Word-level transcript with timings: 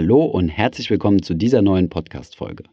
Hallo 0.00 0.24
und 0.24 0.48
herzlich 0.48 0.88
willkommen 0.88 1.22
zu 1.22 1.34
dieser 1.34 1.60
neuen 1.60 1.90
Podcast-Folge. 1.90 2.64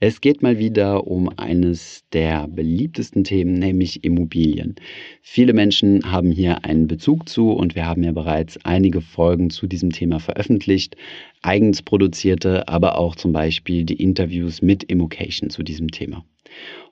Es 0.00 0.20
geht 0.20 0.42
mal 0.42 0.58
wieder 0.58 1.06
um 1.06 1.30
eines 1.36 2.02
der 2.12 2.48
beliebtesten 2.48 3.22
Themen, 3.22 3.54
nämlich 3.54 4.02
Immobilien. 4.02 4.74
Viele 5.22 5.52
Menschen 5.52 6.10
haben 6.10 6.32
hier 6.32 6.64
einen 6.64 6.88
Bezug 6.88 7.28
zu 7.28 7.52
und 7.52 7.76
wir 7.76 7.86
haben 7.86 8.02
ja 8.02 8.10
bereits 8.10 8.58
einige 8.64 9.02
Folgen 9.02 9.50
zu 9.50 9.68
diesem 9.68 9.90
Thema 9.90 10.18
veröffentlicht, 10.18 10.96
eigens 11.42 11.80
produzierte, 11.80 12.66
aber 12.66 12.98
auch 12.98 13.14
zum 13.14 13.32
Beispiel 13.32 13.84
die 13.84 14.02
Interviews 14.02 14.60
mit 14.60 14.82
Immocation 14.82 15.50
zu 15.50 15.62
diesem 15.62 15.92
Thema. 15.92 16.24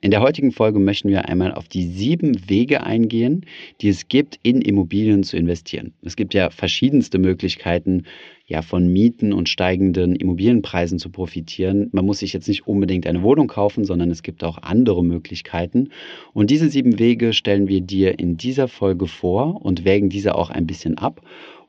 In 0.01 0.11
der 0.11 0.21
heutigen 0.21 0.51
Folge 0.51 0.79
möchten 0.79 1.09
wir 1.09 1.29
einmal 1.29 1.53
auf 1.53 1.67
die 1.67 1.85
sieben 1.85 2.49
Wege 2.49 2.83
eingehen, 2.83 3.45
die 3.81 3.87
es 3.87 4.07
gibt, 4.07 4.37
in 4.43 4.61
Immobilien 4.61 5.23
zu 5.23 5.37
investieren. 5.37 5.93
Es 6.01 6.15
gibt 6.15 6.33
ja 6.33 6.49
verschiedenste 6.49 7.19
Möglichkeiten, 7.19 8.03
ja, 8.45 8.61
von 8.61 8.91
Mieten 8.91 9.31
und 9.31 9.47
steigenden 9.47 10.15
Immobilienpreisen 10.15 10.99
zu 10.99 11.09
profitieren. 11.09 11.89
Man 11.93 12.05
muss 12.05 12.19
sich 12.19 12.33
jetzt 12.33 12.49
nicht 12.49 12.67
unbedingt 12.67 13.07
eine 13.07 13.23
Wohnung 13.23 13.47
kaufen, 13.47 13.85
sondern 13.85 14.11
es 14.11 14.21
gibt 14.21 14.43
auch 14.43 14.57
andere 14.57 15.03
Möglichkeiten. 15.03 15.89
Und 16.33 16.51
diese 16.51 16.69
sieben 16.69 16.99
Wege 16.99 17.31
stellen 17.31 17.69
wir 17.69 17.79
dir 17.79 18.19
in 18.19 18.35
dieser 18.35 18.67
Folge 18.67 19.07
vor 19.07 19.63
und 19.63 19.85
wägen 19.85 20.09
diese 20.09 20.35
auch 20.35 20.49
ein 20.49 20.67
bisschen 20.67 20.97
ab 20.97 21.21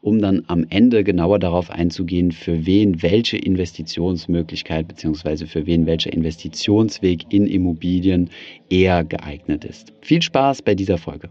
um 0.04 0.20
dann 0.20 0.44
am 0.48 0.66
Ende 0.68 1.02
genauer 1.02 1.38
darauf 1.38 1.70
einzugehen, 1.70 2.30
für 2.30 2.66
wen 2.66 3.02
welche 3.02 3.38
Investitionsmöglichkeit 3.38 4.86
bzw. 4.86 5.46
für 5.46 5.66
wen 5.66 5.86
welcher 5.86 6.12
Investitionsweg 6.12 7.32
in 7.32 7.46
Immobilien 7.46 8.28
eher 8.68 9.02
geeignet 9.02 9.64
ist. 9.64 9.92
Viel 10.02 10.20
Spaß 10.20 10.62
bei 10.62 10.74
dieser 10.74 10.98
Folge. 10.98 11.30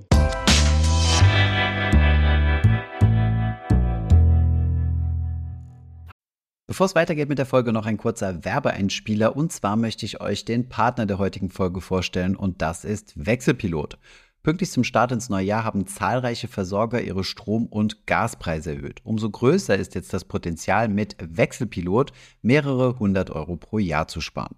Bevor 6.65 6.87
es 6.87 6.95
weitergeht 6.95 7.29
mit 7.29 7.37
der 7.37 7.45
Folge, 7.45 7.71
noch 7.71 7.85
ein 7.85 7.97
kurzer 7.97 8.43
Werbeeinspieler. 8.43 9.35
Und 9.35 9.51
zwar 9.51 9.75
möchte 9.75 10.07
ich 10.07 10.21
euch 10.21 10.43
den 10.43 10.69
Partner 10.69 11.05
der 11.05 11.19
heutigen 11.19 11.51
Folge 11.51 11.81
vorstellen 11.81 12.35
und 12.35 12.63
das 12.63 12.83
ist 12.83 13.13
Wechselpilot. 13.15 13.99
Pünktlich 14.43 14.71
zum 14.71 14.83
Start 14.83 15.13
ins 15.13 15.29
neue 15.29 15.45
Jahr 15.45 15.63
haben 15.63 15.87
zahlreiche 15.87 16.49
Versorger 16.49 17.01
ihre 17.01 17.23
Strom- 17.23 17.67
und 17.67 18.05
Gaspreise 18.05 18.75
erhöht. 18.75 18.99
Umso 19.05 19.29
größer 19.29 19.77
ist 19.77 19.95
jetzt 19.95 20.13
das 20.13 20.25
Potenzial, 20.25 20.89
mit 20.89 21.15
Wechselpilot 21.21 22.11
mehrere 22.41 22.99
hundert 22.99 23.29
Euro 23.29 23.55
pro 23.55 23.79
Jahr 23.79 24.09
zu 24.09 24.19
sparen. 24.19 24.57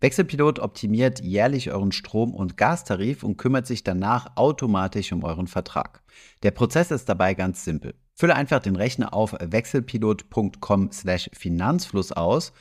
Wechselpilot 0.00 0.60
optimiert 0.60 1.20
jährlich 1.20 1.72
euren 1.72 1.90
Strom- 1.90 2.32
und 2.32 2.56
Gastarif 2.56 3.24
und 3.24 3.36
kümmert 3.36 3.66
sich 3.66 3.82
danach 3.82 4.36
automatisch 4.36 5.10
um 5.10 5.24
euren 5.24 5.48
Vertrag. 5.48 6.04
Der 6.44 6.52
Prozess 6.52 6.92
ist 6.92 7.08
dabei 7.08 7.34
ganz 7.34 7.64
simpel. 7.64 7.96
Fülle 8.14 8.36
einfach 8.36 8.60
den 8.60 8.76
Rechner 8.76 9.12
auf 9.12 9.34
wechselpilot.com/finanzfluss 9.40 12.12
aus 12.12 12.52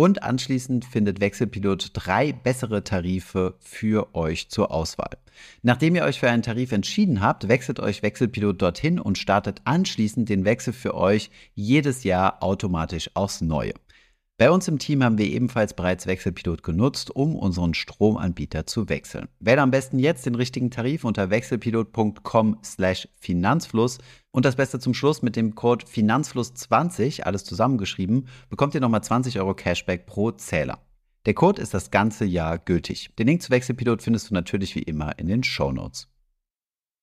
und 0.00 0.22
anschließend 0.22 0.86
findet 0.86 1.20
Wechselpilot 1.20 1.90
drei 1.92 2.32
bessere 2.32 2.82
Tarife 2.82 3.56
für 3.60 4.14
euch 4.14 4.48
zur 4.48 4.70
Auswahl. 4.70 5.18
Nachdem 5.60 5.94
ihr 5.94 6.04
euch 6.04 6.20
für 6.20 6.30
einen 6.30 6.42
Tarif 6.42 6.72
entschieden 6.72 7.20
habt, 7.20 7.48
wechselt 7.48 7.80
euch 7.80 8.02
Wechselpilot 8.02 8.62
dorthin 8.62 8.98
und 8.98 9.18
startet 9.18 9.60
anschließend 9.64 10.30
den 10.30 10.46
Wechsel 10.46 10.72
für 10.72 10.94
euch 10.94 11.30
jedes 11.54 12.02
Jahr 12.02 12.42
automatisch 12.42 13.10
aufs 13.12 13.42
Neue. 13.42 13.74
Bei 14.40 14.50
uns 14.50 14.66
im 14.68 14.78
Team 14.78 15.04
haben 15.04 15.18
wir 15.18 15.26
ebenfalls 15.26 15.74
bereits 15.74 16.06
Wechselpilot 16.06 16.62
genutzt, 16.62 17.14
um 17.14 17.36
unseren 17.36 17.74
Stromanbieter 17.74 18.66
zu 18.66 18.88
wechseln. 18.88 19.28
Wähle 19.38 19.60
am 19.60 19.70
besten 19.70 19.98
jetzt 19.98 20.24
den 20.24 20.34
richtigen 20.34 20.70
Tarif 20.70 21.04
unter 21.04 21.28
wechselpilot.com/finanzfluss 21.28 23.98
und 24.30 24.46
das 24.46 24.56
Beste 24.56 24.78
zum 24.78 24.94
Schluss 24.94 25.20
mit 25.20 25.36
dem 25.36 25.54
Code 25.54 25.84
Finanzfluss20, 25.84 27.24
alles 27.24 27.44
zusammengeschrieben, 27.44 28.28
bekommt 28.48 28.74
ihr 28.74 28.80
nochmal 28.80 29.04
20 29.04 29.38
Euro 29.38 29.52
Cashback 29.52 30.06
pro 30.06 30.30
Zähler. 30.30 30.78
Der 31.26 31.34
Code 31.34 31.60
ist 31.60 31.74
das 31.74 31.90
ganze 31.90 32.24
Jahr 32.24 32.56
gültig. 32.56 33.10
Den 33.18 33.26
Link 33.26 33.42
zu 33.42 33.50
Wechselpilot 33.50 34.00
findest 34.00 34.30
du 34.30 34.34
natürlich 34.34 34.74
wie 34.74 34.84
immer 34.84 35.18
in 35.18 35.26
den 35.26 35.42
Show 35.42 35.70
Notes. 35.70 36.09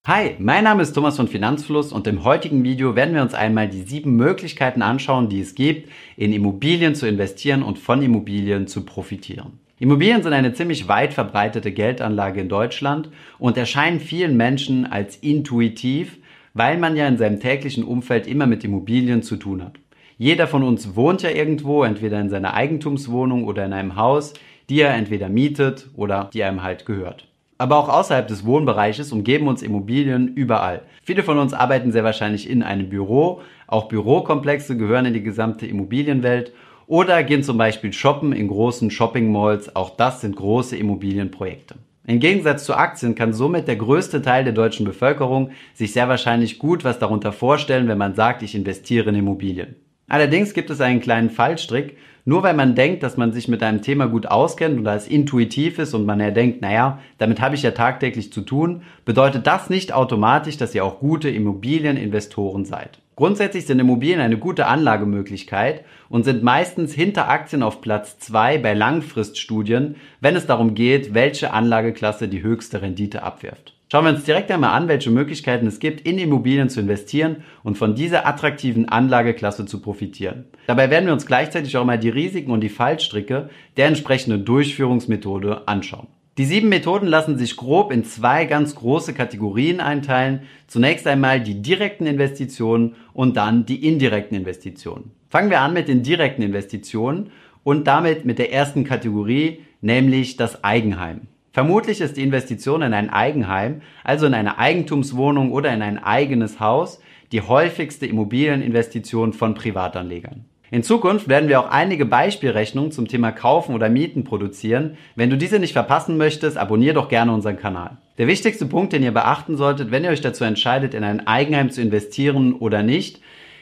Hi, 0.07 0.35
mein 0.39 0.63
Name 0.63 0.83
ist 0.83 0.93
Thomas 0.93 1.17
von 1.17 1.27
Finanzfluss 1.27 1.91
und 1.91 2.07
im 2.07 2.23
heutigen 2.23 2.63
Video 2.63 2.95
werden 2.95 3.13
wir 3.13 3.21
uns 3.21 3.33
einmal 3.33 3.67
die 3.67 3.81
sieben 3.81 4.15
Möglichkeiten 4.15 4.81
anschauen, 4.81 5.27
die 5.27 5.41
es 5.41 5.53
gibt, 5.53 5.89
in 6.15 6.31
Immobilien 6.31 6.95
zu 6.95 7.09
investieren 7.09 7.61
und 7.61 7.77
von 7.77 8.01
Immobilien 8.01 8.67
zu 8.67 8.85
profitieren. 8.85 9.59
Immobilien 9.79 10.23
sind 10.23 10.31
eine 10.31 10.53
ziemlich 10.53 10.87
weit 10.87 11.13
verbreitete 11.13 11.73
Geldanlage 11.73 12.39
in 12.39 12.47
Deutschland 12.47 13.09
und 13.37 13.57
erscheinen 13.57 13.99
vielen 13.99 14.37
Menschen 14.37 14.85
als 14.85 15.17
intuitiv, 15.17 16.19
weil 16.53 16.77
man 16.77 16.95
ja 16.95 17.05
in 17.05 17.17
seinem 17.17 17.41
täglichen 17.41 17.83
Umfeld 17.83 18.27
immer 18.27 18.47
mit 18.47 18.63
Immobilien 18.63 19.23
zu 19.23 19.35
tun 19.35 19.61
hat. 19.61 19.73
Jeder 20.17 20.47
von 20.47 20.63
uns 20.63 20.95
wohnt 20.95 21.21
ja 21.21 21.31
irgendwo, 21.31 21.83
entweder 21.83 22.21
in 22.21 22.29
seiner 22.29 22.53
Eigentumswohnung 22.53 23.43
oder 23.43 23.65
in 23.65 23.73
einem 23.73 23.97
Haus, 23.97 24.35
die 24.69 24.79
er 24.79 24.93
entweder 24.93 25.27
mietet 25.27 25.89
oder 25.97 26.29
die 26.33 26.45
einem 26.45 26.63
halt 26.63 26.85
gehört. 26.85 27.26
Aber 27.57 27.77
auch 27.77 27.89
außerhalb 27.89 28.27
des 28.27 28.45
Wohnbereiches 28.45 29.11
umgeben 29.11 29.47
uns 29.47 29.61
Immobilien 29.61 30.27
überall. 30.27 30.83
Viele 31.03 31.23
von 31.23 31.39
uns 31.39 31.53
arbeiten 31.53 31.91
sehr 31.91 32.03
wahrscheinlich 32.03 32.49
in 32.49 32.61
einem 32.63 32.89
Büro. 32.89 33.41
Auch 33.65 33.87
Bürokomplexe 33.87 34.77
gehören 34.77 35.05
in 35.05 35.13
die 35.13 35.23
gesamte 35.23 35.65
Immobilienwelt. 35.65 36.53
Oder 36.85 37.23
gehen 37.23 37.43
zum 37.43 37.57
Beispiel 37.57 37.91
shoppen 37.91 38.31
in 38.31 38.47
großen 38.47 38.91
Shopping-Malls. 38.91 39.75
Auch 39.75 39.89
das 39.97 40.21
sind 40.21 40.35
große 40.35 40.77
Immobilienprojekte. 40.77 41.75
Im 42.05 42.19
Gegensatz 42.19 42.63
zu 42.63 42.73
Aktien 42.73 43.15
kann 43.15 43.33
somit 43.33 43.67
der 43.67 43.75
größte 43.75 44.21
Teil 44.21 44.45
der 44.45 44.53
deutschen 44.53 44.85
Bevölkerung 44.85 45.51
sich 45.73 45.91
sehr 45.91 46.07
wahrscheinlich 46.07 46.57
gut 46.57 46.85
was 46.85 46.99
darunter 46.99 47.33
vorstellen, 47.33 47.89
wenn 47.89 47.97
man 47.97 48.15
sagt, 48.15 48.43
ich 48.43 48.55
investiere 48.55 49.09
in 49.09 49.15
Immobilien. 49.15 49.75
Allerdings 50.07 50.53
gibt 50.53 50.69
es 50.69 50.79
einen 50.79 51.01
kleinen 51.01 51.29
Fallstrick. 51.29 51.97
Nur 52.27 52.43
weil 52.43 52.55
man 52.55 52.75
denkt, 52.75 53.03
dass 53.03 53.15
man 53.15 53.31
sich 53.31 53.47
mit 53.47 53.63
einem 53.63 53.81
Thema 53.81 54.07
gut 54.07 54.25
auskennt 54.25 54.77
und 54.77 54.85
es 54.85 55.07
intuitiv 55.07 55.79
ist 55.79 55.93
und 55.93 56.05
man 56.05 56.19
ja 56.19 56.29
denkt, 56.29 56.61
naja, 56.61 56.99
damit 57.19 57.39
habe 57.39 57.55
ich 57.55 57.63
ja 57.63 57.71
tagtäglich 57.71 58.33
zu 58.33 58.41
tun, 58.41 58.81
bedeutet 59.05 59.47
das 59.47 59.69
nicht 59.69 59.93
automatisch, 59.93 60.57
dass 60.57 60.75
ihr 60.75 60.83
auch 60.83 60.99
gute 60.99 61.29
Immobilieninvestoren 61.29 62.65
seid. 62.65 62.99
Grundsätzlich 63.15 63.65
sind 63.65 63.79
Immobilien 63.79 64.19
eine 64.19 64.37
gute 64.37 64.67
Anlagemöglichkeit 64.67 65.85
und 66.09 66.25
sind 66.25 66.43
meistens 66.43 66.93
hinter 66.93 67.29
Aktien 67.29 67.63
auf 67.63 67.79
Platz 67.79 68.19
zwei 68.19 68.57
bei 68.57 68.73
Langfriststudien, 68.73 69.95
wenn 70.19 70.35
es 70.35 70.45
darum 70.45 70.75
geht, 70.75 71.13
welche 71.13 71.53
Anlageklasse 71.53 72.27
die 72.27 72.43
höchste 72.43 72.81
Rendite 72.81 73.23
abwirft. 73.23 73.76
Schauen 73.89 74.03
wir 74.03 74.11
uns 74.11 74.25
direkt 74.25 74.51
einmal 74.51 74.71
an, 74.71 74.89
welche 74.89 75.09
Möglichkeiten 75.11 75.65
es 75.65 75.79
gibt, 75.79 76.01
in 76.01 76.17
Immobilien 76.17 76.69
zu 76.69 76.81
investieren 76.81 77.37
und 77.63 77.77
von 77.77 77.95
dieser 77.95 78.27
attraktiven 78.27 78.89
Anlageklasse 78.89 79.65
zu 79.65 79.79
profitieren. 79.79 80.43
Dabei 80.67 80.89
werden 80.89 81.05
wir 81.05 81.13
uns 81.13 81.25
gleichzeitig 81.25 81.77
auch 81.77 81.85
mal 81.85 81.97
die 81.97 82.09
Risiken 82.09 82.51
und 82.51 82.59
die 82.59 82.69
Fallstricke 82.69 83.49
der 83.77 83.87
entsprechenden 83.87 84.43
Durchführungsmethode 84.43 85.69
anschauen. 85.69 86.07
Die 86.37 86.43
sieben 86.43 86.67
Methoden 86.67 87.07
lassen 87.07 87.37
sich 87.37 87.55
grob 87.55 87.93
in 87.93 88.03
zwei 88.03 88.43
ganz 88.45 88.75
große 88.75 89.13
Kategorien 89.13 89.79
einteilen. 89.79 90.41
Zunächst 90.67 91.07
einmal 91.07 91.39
die 91.39 91.61
direkten 91.61 92.05
Investitionen 92.05 92.95
und 93.13 93.37
dann 93.37 93.65
die 93.65 93.87
indirekten 93.87 94.37
Investitionen. 94.37 95.11
Fangen 95.29 95.49
wir 95.49 95.61
an 95.61 95.73
mit 95.73 95.87
den 95.87 96.03
direkten 96.03 96.41
Investitionen 96.41 97.31
und 97.63 97.87
damit 97.87 98.25
mit 98.25 98.37
der 98.37 98.51
ersten 98.51 98.83
Kategorie, 98.83 99.61
nämlich 99.81 100.35
das 100.35 100.63
Eigenheim. 100.63 101.21
Vermutlich 101.57 102.01
ist 102.01 102.17
die 102.17 102.21
Investition 102.21 102.83
in 102.83 102.93
ein 102.93 103.09
Eigenheim, 103.09 103.81
also 104.03 104.27
in 104.27 104.35
eine 104.35 104.59
Eigentumswohnung 104.59 105.51
oder 105.51 105.73
in 105.73 105.81
ein 105.81 105.97
eigenes 105.97 106.59
Haus, 106.59 107.01
die 107.31 107.41
häufigste 107.41 108.05
Immobilieninvestition 108.05 109.33
von 109.33 109.55
Privatanlegern. 109.55 110.45
In 110.69 110.83
Zukunft 110.83 111.27
werden 111.27 111.49
wir 111.49 111.59
auch 111.59 111.71
einige 111.71 112.05
Beispielrechnungen 112.05 112.91
zum 112.91 113.07
Thema 113.07 113.31
Kaufen 113.31 113.73
oder 113.73 113.89
Mieten 113.89 114.23
produzieren. 114.23 114.97
Wenn 115.15 115.31
du 115.31 115.35
diese 115.35 115.57
nicht 115.57 115.73
verpassen 115.73 116.15
möchtest, 116.17 116.59
abonniere 116.59 116.93
doch 116.93 117.09
gerne 117.09 117.33
unseren 117.33 117.57
Kanal. 117.57 117.97
Der 118.19 118.27
wichtigste 118.27 118.67
Punkt, 118.67 118.93
den 118.93 119.01
ihr 119.01 119.11
beachten 119.11 119.57
solltet, 119.57 119.89
wenn 119.89 120.03
ihr 120.03 120.11
euch 120.11 120.21
dazu 120.21 120.43
entscheidet, 120.43 120.93
in 120.93 121.03
ein 121.03 121.25
Eigenheim 121.25 121.71
zu 121.71 121.81
investieren 121.81 122.53
oder 122.53 122.83
nicht, 122.83 123.19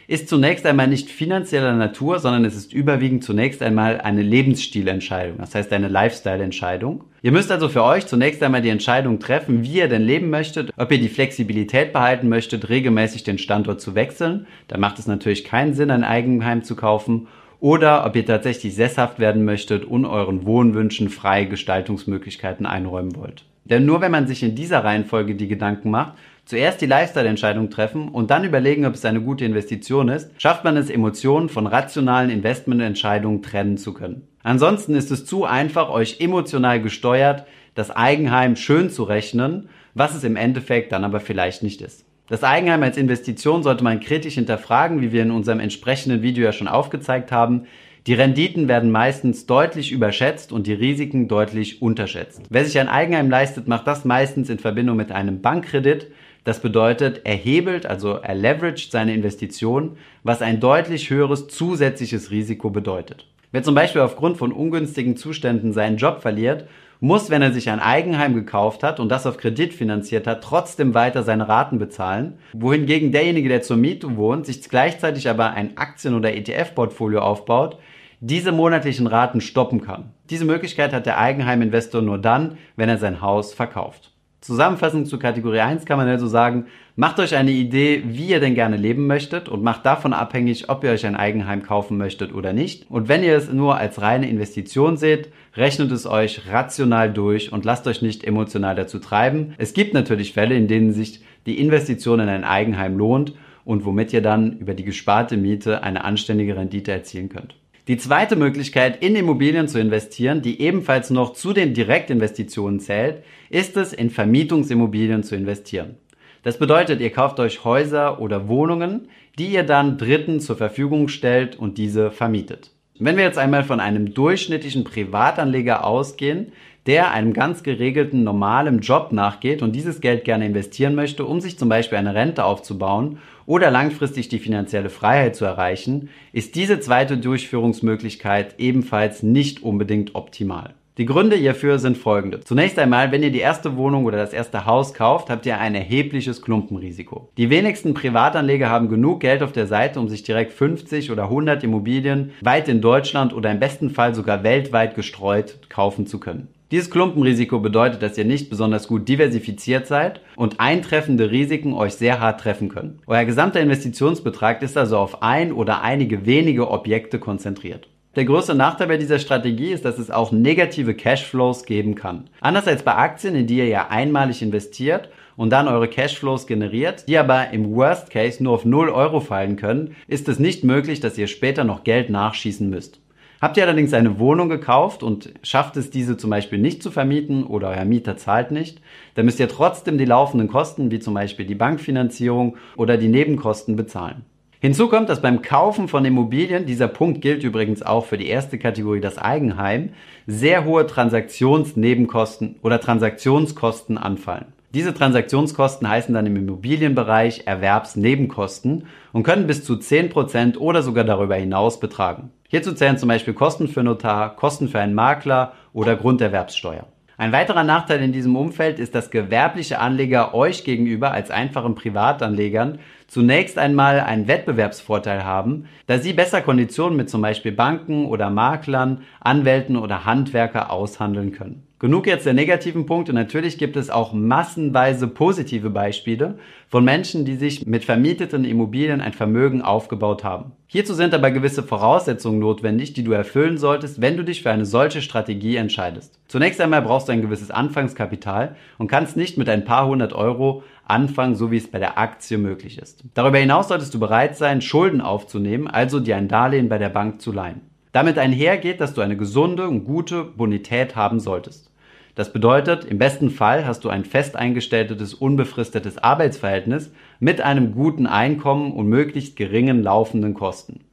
ist 0.08 0.30
zunächst 0.30 0.66
einmal 0.66 0.88
nicht 0.88 1.10
finanzieller 1.10 1.74
Natur, 1.74 2.20
sondern 2.20 2.46
es 2.46 2.56
ist 2.56 2.74
überwiegend 2.74 3.24
zunächst 3.24 3.62
einmal 3.62 4.02
eine 4.02 4.22
Lebensstilentscheidung, 4.22 5.38
das 5.40 5.56
heißt 5.56 5.74
eine 5.74 5.88
Lifestyle-Entscheidung. 5.88 7.04
Ihr 7.22 7.32
müsst 7.32 7.52
also 7.52 7.70
für 7.70 7.84
euch 7.84 8.06
zunächst 8.06 8.44
einmal 8.44 8.62
die 8.62 8.70
Entscheidung 8.70 9.20
treffen, 9.20 9.64
wie 9.64 9.78
ihr 9.78 9.88
denn 9.88 10.04
leben 10.04 10.30
möchtet, 10.30 10.72
ob 10.78 10.92
ihr 10.92 11.00
die 11.00 11.10
Flexibilität 11.10 11.92
behalten 11.92 12.30
möchtet, 12.30 12.70
regelmäßig 12.70 13.24
den 13.24 13.40
Standort 13.40 13.82
zu 13.82 13.96
wechseln. 13.96 14.46
Da 14.68 14.78
macht 14.78 15.00
es 15.00 15.08
natürlich 15.08 15.44
keinen 15.44 15.74
Sinn, 15.74 15.90
ein 15.90 16.04
Eigenheim 16.04 16.64
zu 16.64 16.76
kaufen. 16.76 17.28
Oder 17.60 18.06
ob 18.06 18.16
ihr 18.16 18.26
tatsächlich 18.26 18.76
sesshaft 18.76 19.18
werden 19.18 19.44
möchtet 19.44 19.86
und 19.86 20.06
euren 20.06 20.46
Wohnwünschen 20.46 21.10
freie 21.10 21.48
Gestaltungsmöglichkeiten 21.48 22.68
einräumen 22.68 23.16
wollt. 23.16 23.46
Denn 23.64 23.86
nur 23.86 24.02
wenn 24.02 24.12
man 24.12 24.28
sich 24.28 24.44
in 24.44 24.54
dieser 24.54 24.84
Reihenfolge 24.84 25.34
die 25.34 25.48
Gedanken 25.48 25.90
macht, 25.90 26.14
zuerst 26.46 26.82
die 26.82 26.86
Lifestyle-Entscheidung 26.86 27.70
treffen 27.70 28.10
und 28.10 28.32
dann 28.32 28.44
überlegen, 28.44 28.86
ob 28.86 28.94
es 28.94 29.06
eine 29.06 29.22
gute 29.22 29.46
Investition 29.46 30.10
ist, 30.10 30.30
schafft 30.38 30.64
man 30.64 30.78
es, 30.78 30.90
Emotionen 30.90 31.50
von 31.50 31.68
rationalen 31.68 32.30
Investmententscheidungen 32.30 33.42
trennen 33.42 33.78
zu 33.78 33.94
können. 33.94 34.28
Ansonsten 34.44 34.96
ist 34.96 35.12
es 35.12 35.26
zu 35.26 35.46
einfach, 35.46 35.90
euch 35.90 36.22
emotional 36.22 36.82
gesteuert 36.82 37.46
das 37.76 37.92
Eigenheim 37.92 38.56
schön 38.56 38.90
zu 38.90 39.04
rechnen, 39.04 39.70
was 39.94 40.16
es 40.16 40.24
im 40.24 40.38
Endeffekt 40.38 40.92
dann 40.92 41.04
aber 41.04 41.20
vielleicht 41.20 41.62
nicht 41.62 41.82
ist. 41.82 42.06
Das 42.28 42.44
Eigenheim 42.44 42.82
als 42.82 42.98
Investition 42.98 43.62
sollte 43.62 43.84
man 43.84 44.00
kritisch 44.00 44.36
hinterfragen, 44.36 45.02
wie 45.02 45.12
wir 45.12 45.22
in 45.22 45.30
unserem 45.30 45.60
entsprechenden 45.60 46.24
Video 46.24 46.46
ja 46.46 46.54
schon 46.54 46.68
aufgezeigt 46.68 47.32
haben. 47.32 47.66
Die 48.08 48.14
Renditen 48.14 48.68
werden 48.68 48.92
meistens 48.92 49.46
deutlich 49.46 49.92
überschätzt 49.92 50.52
und 50.52 50.68
die 50.68 50.74
Risiken 50.74 51.28
deutlich 51.28 51.82
unterschätzt. 51.82 52.42
Wer 52.50 52.66
sich 52.66 52.80
ein 52.80 52.88
Eigenheim 52.88 53.30
leistet, 53.30 53.68
macht 53.68 53.86
das 53.86 54.06
meistens 54.06 54.50
in 54.50 54.58
Verbindung 54.58 54.96
mit 54.96 55.12
einem 55.12 55.42
Bankkredit. 55.42 56.08
Das 56.46 56.60
bedeutet, 56.60 57.22
er 57.24 57.36
hebelt, 57.36 57.88
also 57.88 58.14
er 58.14 58.36
leveraged 58.36 58.92
seine 58.92 59.16
Investition, 59.16 59.98
was 60.24 60.44
ein 60.44 60.60
deutlich 60.60 61.10
höheres 61.10 61.48
zusätzliches 61.48 62.30
Risiko 62.30 62.70
bedeutet. 62.70 63.26
Wer 63.52 63.64
zum 63.64 63.74
Beispiel 63.74 64.02
aufgrund 64.02 64.38
von 64.38 64.52
ungünstigen 64.52 65.18
Zuständen 65.18 65.74
seinen 65.74 65.98
Job 65.98 66.22
verliert, 66.22 66.68
muss, 67.00 67.32
wenn 67.32 67.42
er 67.42 67.52
sich 67.52 67.70
ein 67.72 67.80
Eigenheim 67.80 68.36
gekauft 68.36 68.84
hat 68.84 69.00
und 69.00 69.10
das 69.10 69.26
auf 69.26 69.38
Kredit 69.38 69.74
finanziert 69.74 70.28
hat, 70.28 70.44
trotzdem 70.44 70.94
weiter 70.94 71.24
seine 71.24 71.50
Raten 71.50 71.80
bezahlen, 71.80 72.38
wohingegen 72.54 73.12
derjenige, 73.12 73.50
der 73.50 73.64
zur 73.64 73.78
Miete 73.78 74.16
wohnt, 74.16 74.46
sich 74.46 74.70
gleichzeitig 74.70 75.28
aber 75.28 75.52
ein 75.52 75.78
Aktien- 75.78 76.14
oder 76.14 76.36
ETF-Portfolio 76.36 77.22
aufbaut, 77.22 77.80
diese 78.20 78.52
monatlichen 78.52 79.08
Raten 79.08 79.42
stoppen 79.42 79.82
kann. 79.82 80.12
Diese 80.30 80.46
Möglichkeit 80.46 80.94
hat 80.94 81.08
der 81.08 81.18
Eigenheiminvestor 81.18 82.04
nur 82.04 82.20
dann, 82.20 82.60
wenn 82.76 82.90
er 82.90 83.00
sein 83.00 83.22
Haus 83.22 83.54
verkauft. 83.54 84.15
Zusammenfassend 84.46 85.08
zu 85.08 85.18
Kategorie 85.18 85.62
1 85.62 85.86
kann 85.86 85.98
man 85.98 86.08
also 86.08 86.28
sagen, 86.28 86.68
macht 86.96 87.20
euch 87.20 87.36
eine 87.36 87.50
Idee, 87.50 88.04
wie 88.06 88.28
ihr 88.28 88.40
denn 88.40 88.54
gerne 88.54 88.78
leben 88.78 89.08
möchtet 89.08 89.50
und 89.50 89.64
macht 89.64 89.88
davon 89.88 90.14
abhängig, 90.14 90.70
ob 90.70 90.84
ihr 90.84 90.92
euch 90.92 91.08
ein 91.08 91.16
Eigenheim 91.16 91.64
kaufen 91.64 91.98
möchtet 91.98 92.32
oder 92.32 92.54
nicht. 92.54 92.86
Und 92.92 93.08
wenn 93.08 93.24
ihr 93.24 93.36
es 93.36 93.52
nur 93.52 93.76
als 93.76 94.04
reine 94.04 94.30
Investition 94.30 94.98
seht, 94.98 95.30
rechnet 95.56 95.92
es 95.92 96.06
euch 96.06 96.44
rational 96.48 97.12
durch 97.12 97.52
und 97.52 97.66
lasst 97.66 97.88
euch 97.88 98.04
nicht 98.04 98.24
emotional 98.24 98.76
dazu 98.76 99.00
treiben. 99.00 99.56
Es 99.58 99.74
gibt 99.74 99.96
natürlich 99.96 100.34
Fälle, 100.34 100.54
in 100.54 100.68
denen 100.68 100.94
sich 100.94 101.22
die 101.48 101.60
Investition 101.60 102.20
in 102.20 102.30
ein 102.30 102.44
Eigenheim 102.44 103.00
lohnt 103.00 103.34
und 103.64 103.84
womit 103.84 104.14
ihr 104.14 104.22
dann 104.22 104.60
über 104.60 104.76
die 104.76 104.84
gesparte 104.84 105.38
Miete 105.38 105.82
eine 105.82 106.04
anständige 106.04 106.56
Rendite 106.56 106.92
erzielen 106.92 107.30
könnt. 107.30 107.56
Die 107.88 107.98
zweite 107.98 108.36
Möglichkeit, 108.36 109.04
in 109.04 109.16
Immobilien 109.16 109.68
zu 109.68 109.80
investieren, 109.80 110.42
die 110.42 110.60
ebenfalls 110.60 111.12
noch 111.12 111.34
zu 111.34 111.54
den 111.54 111.76
Direktinvestitionen 111.76 112.80
zählt, 112.80 113.24
ist 113.52 113.78
es, 113.78 113.94
in 113.94 114.10
Vermietungsimmobilien 114.10 115.22
zu 115.22 115.36
investieren. 115.36 115.98
Das 116.42 116.58
bedeutet, 116.58 117.00
ihr 117.00 117.12
kauft 117.12 117.40
euch 117.40 117.64
Häuser 117.64 118.20
oder 118.20 118.48
Wohnungen, 118.48 119.10
die 119.38 119.48
ihr 119.48 119.62
dann 119.62 120.00
Dritten 120.00 120.40
zur 120.40 120.58
Verfügung 120.58 121.10
stellt 121.10 121.58
und 121.58 121.78
diese 121.78 122.10
vermietet. 122.10 122.72
Wenn 122.98 123.18
wir 123.18 123.24
jetzt 123.24 123.38
einmal 123.38 123.64
von 123.64 123.80
einem 123.80 124.16
durchschnittlichen 124.16 124.84
Privatanleger 124.84 125.86
ausgehen, 125.86 126.54
der 126.88 127.12
einem 127.12 127.34
ganz 127.34 127.62
geregelten 127.62 128.24
normalen 128.24 128.80
Job 128.80 129.12
nachgeht 129.12 129.62
und 129.62 129.76
dieses 129.76 130.02
Geld 130.02 130.24
gerne 130.24 130.46
investieren 130.46 130.96
möchte, 130.96 131.26
um 131.26 131.40
sich 131.40 131.60
zum 131.60 131.70
Beispiel 131.70 131.98
eine 131.98 132.16
Rente 132.16 132.46
aufzubauen 132.46 133.20
oder 133.46 133.72
langfristig 133.72 134.30
die 134.30 134.40
finanzielle 134.40 134.90
Freiheit 134.90 135.36
zu 135.36 135.46
erreichen, 135.46 136.10
ist 136.32 136.56
diese 136.56 136.80
zweite 136.80 137.18
Durchführungsmöglichkeit 137.18 138.56
ebenfalls 138.58 139.24
nicht 139.24 139.64
unbedingt 139.64 140.16
optimal. 140.16 140.74
Die 140.98 141.06
Gründe 141.06 141.36
hierfür 141.36 141.78
sind 141.78 141.98
folgende. 141.98 142.40
Zunächst 142.40 142.80
einmal, 142.80 143.12
wenn 143.12 143.22
ihr 143.22 143.32
die 143.32 143.40
erste 143.40 143.76
Wohnung 143.76 144.06
oder 144.06 144.18
das 144.18 144.32
erste 144.32 144.66
Haus 144.66 144.94
kauft, 144.94 145.30
habt 145.30 145.46
ihr 145.46 145.60
ein 145.60 145.76
erhebliches 145.76 146.42
Klumpenrisiko. 146.42 147.28
Die 147.36 147.50
wenigsten 147.50 147.94
Privatanleger 147.94 148.70
haben 148.70 148.88
genug 148.88 149.20
Geld 149.20 149.44
auf 149.44 149.52
der 149.52 149.68
Seite, 149.68 150.00
um 150.00 150.08
sich 150.08 150.24
direkt 150.24 150.54
50 150.54 151.12
oder 151.12 151.24
100 151.24 151.66
Immobilien 151.66 152.32
weit 152.40 152.70
in 152.70 152.80
Deutschland 152.80 153.34
oder 153.34 153.52
im 153.52 153.60
besten 153.60 153.90
Fall 153.90 154.16
sogar 154.16 154.44
weltweit 154.44 154.96
gestreut 154.96 155.60
kaufen 155.68 156.08
zu 156.08 156.18
können. 156.22 156.48
Dieses 156.72 156.90
Klumpenrisiko 156.90 157.60
bedeutet, 157.60 158.02
dass 158.02 158.18
ihr 158.18 158.26
nicht 158.26 158.50
besonders 158.50 158.88
gut 158.88 159.08
diversifiziert 159.08 159.86
seid 159.86 160.22
und 160.36 160.60
eintreffende 160.60 161.30
Risiken 161.30 161.74
euch 161.74 161.94
sehr 161.94 162.20
hart 162.20 162.42
treffen 162.42 162.70
können. 162.70 163.02
Euer 163.06 163.24
gesamter 163.26 163.62
Investitionsbetrag 163.62 164.64
ist 164.64 164.76
also 164.76 164.98
auf 164.98 165.22
ein 165.22 165.52
oder 165.52 165.84
einige 165.84 166.26
wenige 166.26 166.72
Objekte 166.72 167.20
konzentriert. 167.20 167.88
Der 168.16 168.26
größte 168.26 168.56
Nachteil 168.56 168.88
bei 168.88 168.98
dieser 168.98 169.20
Strategie 169.20 169.74
ist, 169.74 169.86
dass 169.86 170.00
es 170.00 170.10
auch 170.10 170.32
negative 170.32 170.96
Cashflows 170.96 171.66
geben 171.66 171.94
kann. 171.94 172.30
Anders 172.40 172.68
als 172.68 172.82
bei 172.82 172.96
Aktien, 172.96 173.36
in 173.36 173.46
die 173.46 173.58
ihr 173.58 173.68
ja 173.68 173.90
einmalig 173.90 174.42
investiert 174.42 175.10
und 175.36 175.52
dann 175.52 175.68
eure 175.68 175.90
Cashflows 175.90 176.48
generiert, 176.48 177.08
die 177.08 177.18
aber 177.18 177.52
im 177.52 177.76
Worst 177.76 178.10
Case 178.10 178.42
nur 178.42 178.54
auf 178.54 178.66
0 178.66 178.90
Euro 178.90 179.20
fallen 179.20 179.58
können, 179.58 179.96
ist 180.08 180.30
es 180.30 180.40
nicht 180.40 180.64
möglich, 180.64 181.00
dass 181.00 181.18
ihr 181.18 181.28
später 181.28 181.64
noch 181.64 181.84
Geld 181.84 182.10
nachschießen 182.10 182.70
müsst. 182.70 183.02
Habt 183.46 183.58
ihr 183.58 183.64
allerdings 183.64 183.94
eine 183.94 184.18
Wohnung 184.18 184.50
gekauft 184.50 185.04
und 185.04 185.32
schafft 185.44 185.78
es, 185.78 185.92
diese 185.92 186.18
zum 186.18 186.32
Beispiel 186.32 186.58
nicht 186.58 186.82
zu 186.82 186.90
vermieten 186.90 187.44
oder 187.44 187.70
euer 187.70 187.86
Mieter 187.86 188.18
zahlt 188.18 188.50
nicht, 188.50 188.82
dann 189.14 189.26
müsst 189.26 189.40
ihr 189.40 189.48
trotzdem 189.48 190.00
die 190.00 190.06
laufenden 190.06 190.48
Kosten, 190.48 190.90
wie 190.90 190.98
zum 190.98 191.14
Beispiel 191.14 191.46
die 191.46 191.54
Bankfinanzierung 191.54 192.58
oder 192.76 192.98
die 192.98 193.08
Nebenkosten 193.08 193.76
bezahlen. 193.76 194.24
Hinzu 194.62 194.88
kommt, 194.88 195.10
dass 195.10 195.22
beim 195.22 195.44
Kaufen 195.44 195.88
von 195.88 196.04
Immobilien, 196.06 196.66
dieser 196.66 196.88
Punkt 196.88 197.22
gilt 197.22 197.44
übrigens 197.44 197.84
auch 197.84 198.08
für 198.08 198.18
die 198.18 198.26
erste 198.26 198.58
Kategorie, 198.58 199.00
das 199.00 199.20
Eigenheim, 199.20 199.90
sehr 200.26 200.66
hohe 200.66 200.88
Transaktionsnebenkosten 200.88 202.56
oder 202.64 202.82
Transaktionskosten 202.82 204.00
anfallen. 204.00 204.54
Diese 204.74 204.96
Transaktionskosten 204.96 205.88
heißen 205.88 206.16
dann 206.16 206.26
im 206.26 206.36
Immobilienbereich 206.36 207.44
Erwerbsnebenkosten 207.46 208.88
und 209.14 209.22
können 209.22 209.46
bis 209.46 209.64
zu 209.64 209.76
10% 209.76 210.58
oder 210.58 210.82
sogar 210.82 211.04
darüber 211.04 211.36
hinaus 211.36 211.80
betragen. 211.80 212.32
Hierzu 212.48 212.74
zählen 212.74 212.98
zum 212.98 213.10
Beispiel 213.10 213.34
Kosten 213.34 213.68
für 213.68 213.84
Notar, 213.84 214.36
Kosten 214.36 214.68
für 214.68 214.80
einen 214.80 214.94
Makler 214.94 215.54
oder 215.74 215.96
Grunderwerbssteuer. 215.96 216.86
Ein 217.18 217.32
weiterer 217.32 217.64
Nachteil 217.64 218.04
in 218.04 218.12
diesem 218.12 218.36
Umfeld 218.36 218.78
ist, 218.78 218.94
dass 218.94 219.10
gewerbliche 219.10 219.80
Anleger 219.80 220.34
euch 220.34 220.64
gegenüber 220.64 221.12
als 221.12 221.32
einfachen 221.32 221.74
Privatanlegern 221.74 222.80
zunächst 223.08 223.58
einmal 223.58 224.00
einen 224.00 224.28
Wettbewerbsvorteil 224.28 225.24
haben, 225.24 225.66
da 225.88 226.00
sie 226.00 226.14
besser 226.14 226.42
Konditionen 226.42 226.98
mit 226.98 227.10
zum 227.10 227.22
Beispiel 227.22 227.52
Banken 227.52 228.06
oder 228.06 228.30
Maklern, 228.30 229.02
Anwälten 229.20 229.78
oder 229.78 230.06
Handwerker 230.06 230.72
aushandeln 230.72 231.32
können. 231.32 231.66
Genug 231.78 232.08
jetzt 232.08 232.26
der 232.26 232.34
negativen 232.34 232.86
Punkte. 232.86 233.12
Natürlich 233.12 233.58
gibt 233.58 233.76
es 233.76 233.90
auch 233.90 234.14
massenweise 234.14 235.08
positive 235.08 235.70
Beispiele 235.70 236.40
von 236.70 236.86
Menschen, 236.86 237.26
die 237.26 237.36
sich 237.36 237.66
mit 237.66 237.84
vermieteten 237.84 238.46
Immobilien 238.46 239.02
ein 239.02 239.12
Vermögen 239.12 239.62
aufgebaut 239.62 240.24
haben. 240.24 240.54
Hierzu 240.68 240.94
sind 240.94 241.14
aber 241.14 241.32
gewisse 241.32 241.64
Voraussetzungen 241.64 242.40
notwendig, 242.40 242.94
die 242.94 243.04
du 243.04 243.12
erfüllen 243.12 243.58
solltest, 243.58 244.02
wenn 244.02 244.16
du 244.16 244.24
dich 244.24 244.42
für 244.42 244.52
eine 244.52 244.66
solche 244.66 245.02
Strategie 245.02 245.58
entscheidest. 245.58 246.18
Zunächst 246.28 246.60
einmal 246.62 246.82
brauchst 246.82 247.10
du 247.10 247.12
ein 247.12 247.22
gewisses 247.22 247.52
Anfangskapital 247.52 248.56
und 248.78 248.88
kannst 248.88 249.16
nicht 249.18 249.38
mit 249.38 249.50
ein 249.50 249.66
paar 249.66 249.86
hundert 249.86 250.14
Euro 250.14 250.64
anfangen, 250.86 251.36
so 251.36 251.52
wie 251.52 251.58
es 251.58 251.70
bei 251.70 251.80
der 251.80 251.98
Aktie 251.98 252.38
möglich 252.38 252.78
ist. 252.78 253.04
Darüber 253.14 253.38
hinaus 253.38 253.68
solltest 253.68 253.94
du 253.94 254.00
bereit 254.00 254.38
sein, 254.38 254.62
Schulden 254.62 255.02
aufzunehmen, 255.02 255.68
also 255.68 256.00
dir 256.00 256.18
ein 256.18 256.28
Darlehen 256.28 256.70
bei 256.70 256.78
der 256.78 256.90
Bank 256.90 257.22
zu 257.22 257.32
leihen. 257.32 257.62
Damit 257.92 258.18
einhergeht, 258.18 258.82
dass 258.82 258.94
du 258.94 259.02
eine 259.02 259.18
gesunde 259.18 259.68
und 259.68 259.86
gute 259.86 260.24
Bonität 260.24 260.96
haben 260.96 261.20
solltest. 261.20 261.72
Das 262.16 262.32
bedeutet, 262.32 262.86
im 262.86 262.98
besten 262.98 263.30
Fall 263.30 263.66
hast 263.66 263.84
du 263.84 263.90
ein 263.90 264.06
fest 264.06 264.38
eingestelltes, 264.38 265.14
unbefristetes 265.14 265.98
Arbeitsverhältnis 265.98 266.92
mit 267.20 267.42
einem 267.42 267.74
guten 267.74 268.08
Einkommen 268.08 268.72
und 268.72 268.88
möglichst 268.88 269.36
geringen 269.36 269.84
laufenden 269.84 270.34
Kosten. 270.34 270.86